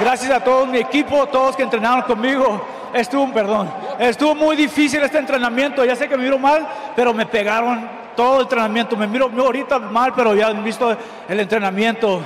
gracias 0.00 0.30
a 0.30 0.40
todo 0.42 0.64
mi 0.64 0.78
equipo, 0.78 1.26
todos 1.26 1.54
que 1.54 1.62
entrenaron 1.62 2.02
conmigo. 2.02 2.64
Estuvo, 2.94 3.30
perdón, 3.32 3.70
estuvo 3.98 4.34
muy 4.34 4.56
difícil 4.56 5.02
este 5.02 5.18
entrenamiento, 5.18 5.84
ya 5.84 5.94
sé 5.94 6.08
que 6.08 6.16
me 6.16 6.24
miro 6.24 6.38
mal, 6.38 6.66
pero 6.96 7.12
me 7.12 7.26
pegaron 7.26 7.86
todo 8.16 8.36
el 8.36 8.42
entrenamiento, 8.44 8.96
me 8.96 9.06
miro 9.06 9.30
ahorita 9.38 9.78
mal, 9.78 10.14
pero 10.16 10.34
ya 10.34 10.46
han 10.46 10.64
visto 10.64 10.96
el 11.28 11.38
entrenamiento 11.38 12.22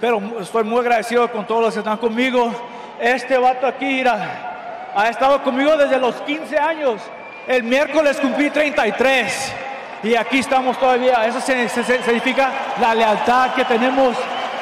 pero 0.00 0.20
estoy 0.40 0.64
muy 0.64 0.80
agradecido 0.80 1.30
con 1.30 1.46
todos 1.46 1.62
los 1.62 1.74
que 1.74 1.80
están 1.80 1.98
conmigo. 1.98 2.52
Este 3.00 3.36
vato 3.36 3.66
aquí, 3.66 3.84
mira, 3.84 4.92
ha 4.94 5.08
estado 5.08 5.42
conmigo 5.42 5.76
desde 5.76 5.98
los 5.98 6.14
15 6.22 6.58
años. 6.58 7.02
El 7.46 7.64
miércoles 7.64 8.18
cumplí 8.20 8.50
33 8.50 9.54
y 10.02 10.14
aquí 10.14 10.38
estamos 10.38 10.78
todavía. 10.78 11.26
Eso 11.26 11.40
significa 11.40 12.50
la 12.80 12.94
lealtad 12.94 13.54
que 13.54 13.64
tenemos 13.64 14.16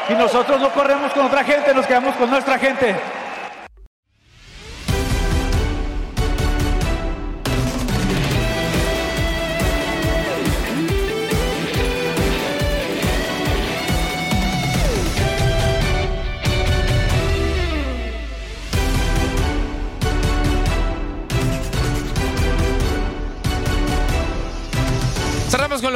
y 0.08 0.14
nosotros 0.14 0.60
no 0.60 0.70
corremos 0.70 1.12
con 1.12 1.26
otra 1.26 1.44
gente, 1.44 1.74
nos 1.74 1.86
quedamos 1.86 2.14
con 2.16 2.30
nuestra 2.30 2.58
gente. 2.58 2.94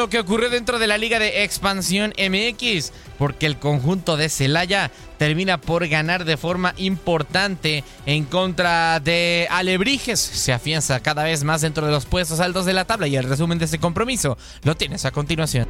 Lo 0.00 0.08
que 0.08 0.18
ocurrió 0.18 0.48
dentro 0.48 0.78
de 0.78 0.86
la 0.86 0.96
Liga 0.96 1.18
de 1.18 1.44
Expansión 1.44 2.14
MX, 2.16 2.90
porque 3.18 3.44
el 3.44 3.58
conjunto 3.58 4.16
de 4.16 4.30
Celaya 4.30 4.90
termina 5.18 5.60
por 5.60 5.86
ganar 5.88 6.24
de 6.24 6.38
forma 6.38 6.72
importante 6.78 7.84
en 8.06 8.24
contra 8.24 8.98
de 9.00 9.46
Alebrijes. 9.50 10.18
Se 10.18 10.54
afianza 10.54 11.00
cada 11.00 11.24
vez 11.24 11.44
más 11.44 11.60
dentro 11.60 11.84
de 11.84 11.92
los 11.92 12.06
puestos 12.06 12.40
altos 12.40 12.64
de 12.64 12.72
la 12.72 12.86
tabla 12.86 13.08
y 13.08 13.16
el 13.16 13.24
resumen 13.24 13.58
de 13.58 13.66
ese 13.66 13.78
compromiso 13.78 14.38
lo 14.62 14.74
tienes 14.74 15.04
a 15.04 15.10
continuación. 15.10 15.68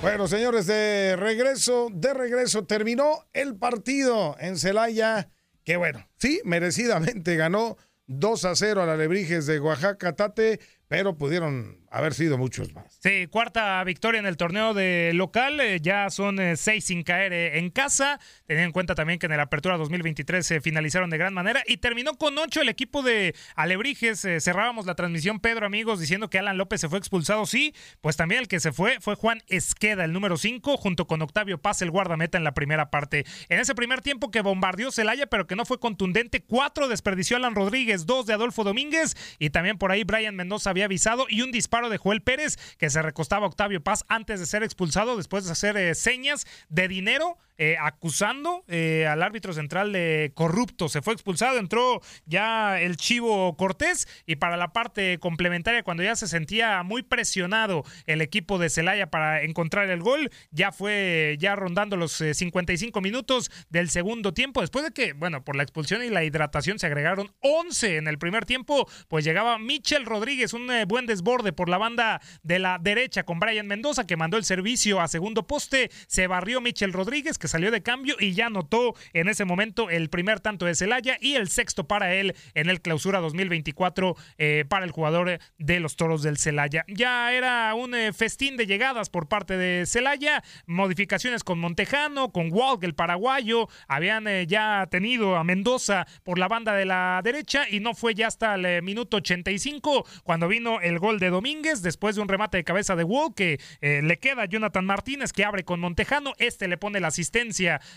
Bueno, 0.00 0.26
señores, 0.26 0.66
de 0.66 1.14
regreso, 1.14 1.90
de 1.92 2.14
regreso, 2.14 2.64
terminó 2.64 3.24
el 3.32 3.54
partido 3.54 4.34
en 4.40 4.58
Celaya, 4.58 5.28
que 5.62 5.76
bueno, 5.76 6.08
sí, 6.16 6.40
merecidamente 6.44 7.36
ganó 7.36 7.76
2 8.08 8.44
a 8.46 8.56
0 8.56 8.82
a 8.82 8.86
la 8.86 8.94
Alebrijes 8.94 9.46
de 9.46 9.60
Oaxaca, 9.60 10.16
Tate, 10.16 10.58
pero 10.92 11.16
pudieron 11.16 11.78
haber 11.90 12.12
sido 12.12 12.36
muchos 12.36 12.74
más. 12.74 12.98
Sí, 13.02 13.26
cuarta 13.28 13.82
victoria 13.82 14.18
en 14.18 14.26
el 14.26 14.36
torneo 14.36 14.74
de 14.74 15.12
local, 15.14 15.58
eh, 15.58 15.78
ya 15.80 16.10
son 16.10 16.38
eh, 16.38 16.56
seis 16.56 16.84
sin 16.84 17.02
caer 17.02 17.32
eh, 17.32 17.58
en 17.58 17.70
casa, 17.70 18.20
teniendo 18.46 18.66
en 18.66 18.72
cuenta 18.72 18.94
también 18.94 19.18
que 19.18 19.24
en 19.24 19.36
la 19.36 19.44
apertura 19.44 19.78
2023 19.78 20.46
se 20.46 20.60
finalizaron 20.60 21.08
de 21.08 21.16
gran 21.16 21.32
manera 21.32 21.62
y 21.66 21.78
terminó 21.78 22.14
con 22.16 22.36
ocho 22.36 22.60
el 22.60 22.68
equipo 22.68 23.02
de 23.02 23.34
Alebrijes, 23.54 24.20
cerrábamos 24.20 24.84
la 24.84 24.94
transmisión 24.94 25.40
Pedro 25.40 25.64
amigos 25.64 25.98
diciendo 25.98 26.28
que 26.28 26.38
Alan 26.38 26.58
López 26.58 26.82
se 26.82 26.90
fue 26.90 26.98
expulsado, 26.98 27.46
sí, 27.46 27.74
pues 28.02 28.18
también 28.18 28.42
el 28.42 28.48
que 28.48 28.60
se 28.60 28.72
fue 28.72 29.00
fue 29.00 29.14
Juan 29.14 29.42
Esqueda, 29.48 30.04
el 30.04 30.12
número 30.12 30.36
5, 30.36 30.76
junto 30.76 31.06
con 31.06 31.22
Octavio 31.22 31.56
Paz, 31.56 31.80
el 31.80 31.90
guardameta 31.90 32.36
en 32.36 32.44
la 32.44 32.52
primera 32.52 32.90
parte. 32.90 33.24
En 33.48 33.58
ese 33.58 33.74
primer 33.74 34.02
tiempo 34.02 34.30
que 34.30 34.42
bombardeó 34.42 34.92
Celaya, 34.92 35.26
pero 35.26 35.46
que 35.46 35.56
no 35.56 35.64
fue 35.64 35.80
contundente, 35.80 36.42
cuatro 36.42 36.88
desperdició 36.88 37.38
Alan 37.38 37.54
Rodríguez, 37.54 38.04
dos 38.04 38.26
de 38.26 38.34
Adolfo 38.34 38.62
Domínguez 38.62 39.16
y 39.38 39.48
también 39.48 39.78
por 39.78 39.90
ahí 39.90 40.04
Brian 40.04 40.36
Mendoza 40.36 40.68
había 40.68 40.81
avisado 40.84 41.26
y 41.28 41.42
un 41.42 41.52
disparo 41.52 41.88
de 41.88 41.98
Joel 41.98 42.22
Pérez 42.22 42.58
que 42.78 42.90
se 42.90 43.02
recostaba 43.02 43.46
a 43.46 43.48
Octavio 43.48 43.82
Paz 43.82 44.04
antes 44.08 44.40
de 44.40 44.46
ser 44.46 44.62
expulsado 44.62 45.16
después 45.16 45.44
de 45.44 45.52
hacer 45.52 45.76
eh, 45.76 45.94
señas 45.94 46.46
de 46.68 46.88
dinero 46.88 47.38
eh, 47.64 47.76
acusando 47.78 48.64
eh, 48.66 49.06
al 49.06 49.22
árbitro 49.22 49.52
central 49.52 49.92
de 49.92 50.32
corrupto. 50.34 50.88
Se 50.88 51.00
fue 51.00 51.14
expulsado, 51.14 51.60
entró 51.60 52.00
ya 52.26 52.80
el 52.80 52.96
Chivo 52.96 53.56
Cortés 53.56 54.08
y 54.26 54.34
para 54.34 54.56
la 54.56 54.72
parte 54.72 55.20
complementaria 55.20 55.84
cuando 55.84 56.02
ya 56.02 56.16
se 56.16 56.26
sentía 56.26 56.82
muy 56.82 57.04
presionado 57.04 57.84
el 58.06 58.20
equipo 58.20 58.58
de 58.58 58.68
Celaya 58.68 59.10
para 59.10 59.44
encontrar 59.44 59.90
el 59.90 60.00
gol, 60.00 60.32
ya 60.50 60.72
fue 60.72 61.36
ya 61.38 61.54
rondando 61.54 61.96
los 61.96 62.20
eh, 62.20 62.34
55 62.34 63.00
minutos 63.00 63.48
del 63.70 63.90
segundo 63.90 64.34
tiempo 64.34 64.60
después 64.60 64.84
de 64.84 64.90
que, 64.90 65.12
bueno, 65.12 65.44
por 65.44 65.54
la 65.54 65.62
expulsión 65.62 66.02
y 66.02 66.10
la 66.10 66.24
hidratación 66.24 66.80
se 66.80 66.86
agregaron 66.86 67.30
11 67.42 67.98
en 67.98 68.08
el 68.08 68.18
primer 68.18 68.44
tiempo, 68.44 68.88
pues 69.06 69.24
llegaba 69.24 69.60
Michel 69.60 70.04
Rodríguez, 70.04 70.52
un 70.52 70.68
eh, 70.72 70.84
buen 70.84 71.06
desborde 71.06 71.52
por 71.52 71.68
la 71.68 71.78
banda 71.78 72.20
de 72.42 72.58
la 72.58 72.80
derecha 72.80 73.22
con 73.22 73.38
Brian 73.38 73.68
Mendoza 73.68 74.04
que 74.04 74.16
mandó 74.16 74.36
el 74.36 74.44
servicio 74.44 75.00
a 75.00 75.06
segundo 75.06 75.46
poste, 75.46 75.92
se 76.08 76.26
barrió 76.26 76.60
Michel 76.60 76.92
Rodríguez 76.92 77.38
que 77.38 77.51
salió 77.52 77.70
de 77.70 77.82
cambio 77.82 78.16
y 78.18 78.32
ya 78.32 78.46
anotó 78.46 78.94
en 79.12 79.28
ese 79.28 79.44
momento 79.44 79.90
el 79.90 80.08
primer 80.08 80.40
tanto 80.40 80.64
de 80.64 80.74
Celaya 80.74 81.18
y 81.20 81.34
el 81.34 81.48
sexto 81.48 81.86
para 81.86 82.14
él 82.14 82.34
en 82.54 82.70
el 82.70 82.80
clausura 82.80 83.20
2024 83.20 84.16
eh, 84.38 84.64
para 84.66 84.86
el 84.86 84.90
jugador 84.90 85.38
de 85.58 85.80
los 85.80 85.96
Toros 85.96 86.22
del 86.22 86.38
Celaya. 86.38 86.86
Ya 86.88 87.30
era 87.34 87.74
un 87.74 87.94
eh, 87.94 88.14
festín 88.14 88.56
de 88.56 88.66
llegadas 88.66 89.10
por 89.10 89.28
parte 89.28 89.58
de 89.58 89.84
Celaya, 89.84 90.42
modificaciones 90.64 91.44
con 91.44 91.58
Montejano, 91.58 92.32
con 92.32 92.50
Walk 92.50 92.82
el 92.84 92.94
paraguayo, 92.94 93.68
habían 93.86 94.26
eh, 94.26 94.46
ya 94.46 94.88
tenido 94.90 95.36
a 95.36 95.44
Mendoza 95.44 96.06
por 96.22 96.38
la 96.38 96.48
banda 96.48 96.74
de 96.74 96.86
la 96.86 97.20
derecha 97.22 97.66
y 97.68 97.80
no 97.80 97.92
fue 97.92 98.14
ya 98.14 98.28
hasta 98.28 98.54
el 98.54 98.64
eh, 98.64 98.80
minuto 98.80 99.18
85 99.18 100.06
cuando 100.24 100.48
vino 100.48 100.80
el 100.80 100.98
gol 100.98 101.18
de 101.18 101.28
Domínguez 101.28 101.82
después 101.82 102.16
de 102.16 102.22
un 102.22 102.28
remate 102.28 102.56
de 102.56 102.64
cabeza 102.64 102.96
de 102.96 103.04
Walk 103.04 103.34
que 103.34 103.60
le 103.82 104.18
queda 104.18 104.42
a 104.42 104.46
Jonathan 104.46 104.86
Martínez 104.86 105.32
que 105.34 105.44
abre 105.44 105.64
con 105.64 105.80
Montejano, 105.80 106.32
este 106.38 106.66
le 106.66 106.78
pone 106.78 106.98
la 106.98 107.08
asistencia 107.08 107.31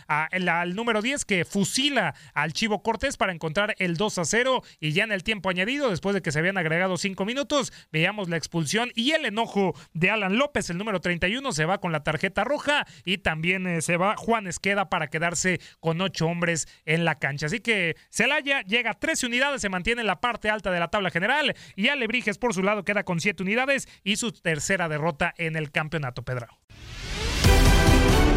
a- 0.07 0.27
el- 0.31 0.49
al 0.49 0.75
número 0.75 1.01
10 1.01 1.25
que 1.25 1.45
fusila 1.45 2.15
al 2.33 2.53
Chivo 2.53 2.81
Cortés 2.81 3.17
para 3.17 3.33
encontrar 3.33 3.75
el 3.79 3.97
2 3.97 4.17
a 4.17 4.25
0 4.25 4.63
y 4.79 4.93
ya 4.93 5.03
en 5.03 5.11
el 5.11 5.23
tiempo 5.23 5.49
añadido, 5.49 5.89
después 5.89 6.13
de 6.15 6.21
que 6.21 6.31
se 6.31 6.39
habían 6.39 6.57
agregado 6.57 6.97
5 6.97 7.25
minutos, 7.25 7.71
veíamos 7.91 8.29
la 8.29 8.37
expulsión 8.37 8.91
y 8.95 9.11
el 9.11 9.25
enojo 9.25 9.73
de 9.93 10.09
Alan 10.09 10.37
López, 10.37 10.69
el 10.69 10.77
número 10.77 11.01
31, 11.01 11.51
se 11.51 11.65
va 11.65 11.79
con 11.79 11.91
la 11.91 12.03
tarjeta 12.03 12.43
roja 12.43 12.85
y 13.03 13.17
también 13.19 13.67
eh, 13.67 13.81
se 13.81 13.97
va 13.97 14.15
Juan 14.17 14.47
Esqueda 14.47 14.89
para 14.89 15.07
quedarse 15.07 15.59
con 15.79 15.99
8 16.01 16.25
hombres 16.27 16.67
en 16.85 17.05
la 17.05 17.15
cancha. 17.19 17.47
Así 17.47 17.59
que 17.59 17.95
Celaya 18.09 18.61
llega 18.61 18.91
a 18.91 18.93
13 18.99 19.25
unidades, 19.25 19.61
se 19.61 19.69
mantiene 19.69 20.01
en 20.01 20.07
la 20.07 20.21
parte 20.21 20.49
alta 20.49 20.71
de 20.71 20.79
la 20.79 20.87
tabla 20.89 21.09
general 21.09 21.55
y 21.75 21.87
Alebrijes 21.89 22.37
por 22.37 22.53
su 22.53 22.63
lado 22.63 22.83
queda 22.83 23.03
con 23.03 23.19
7 23.19 23.43
unidades 23.43 23.87
y 24.03 24.15
su 24.15 24.31
tercera 24.31 24.87
derrota 24.89 25.33
en 25.37 25.55
el 25.55 25.71
campeonato, 25.71 26.23
Pedro. 26.23 26.47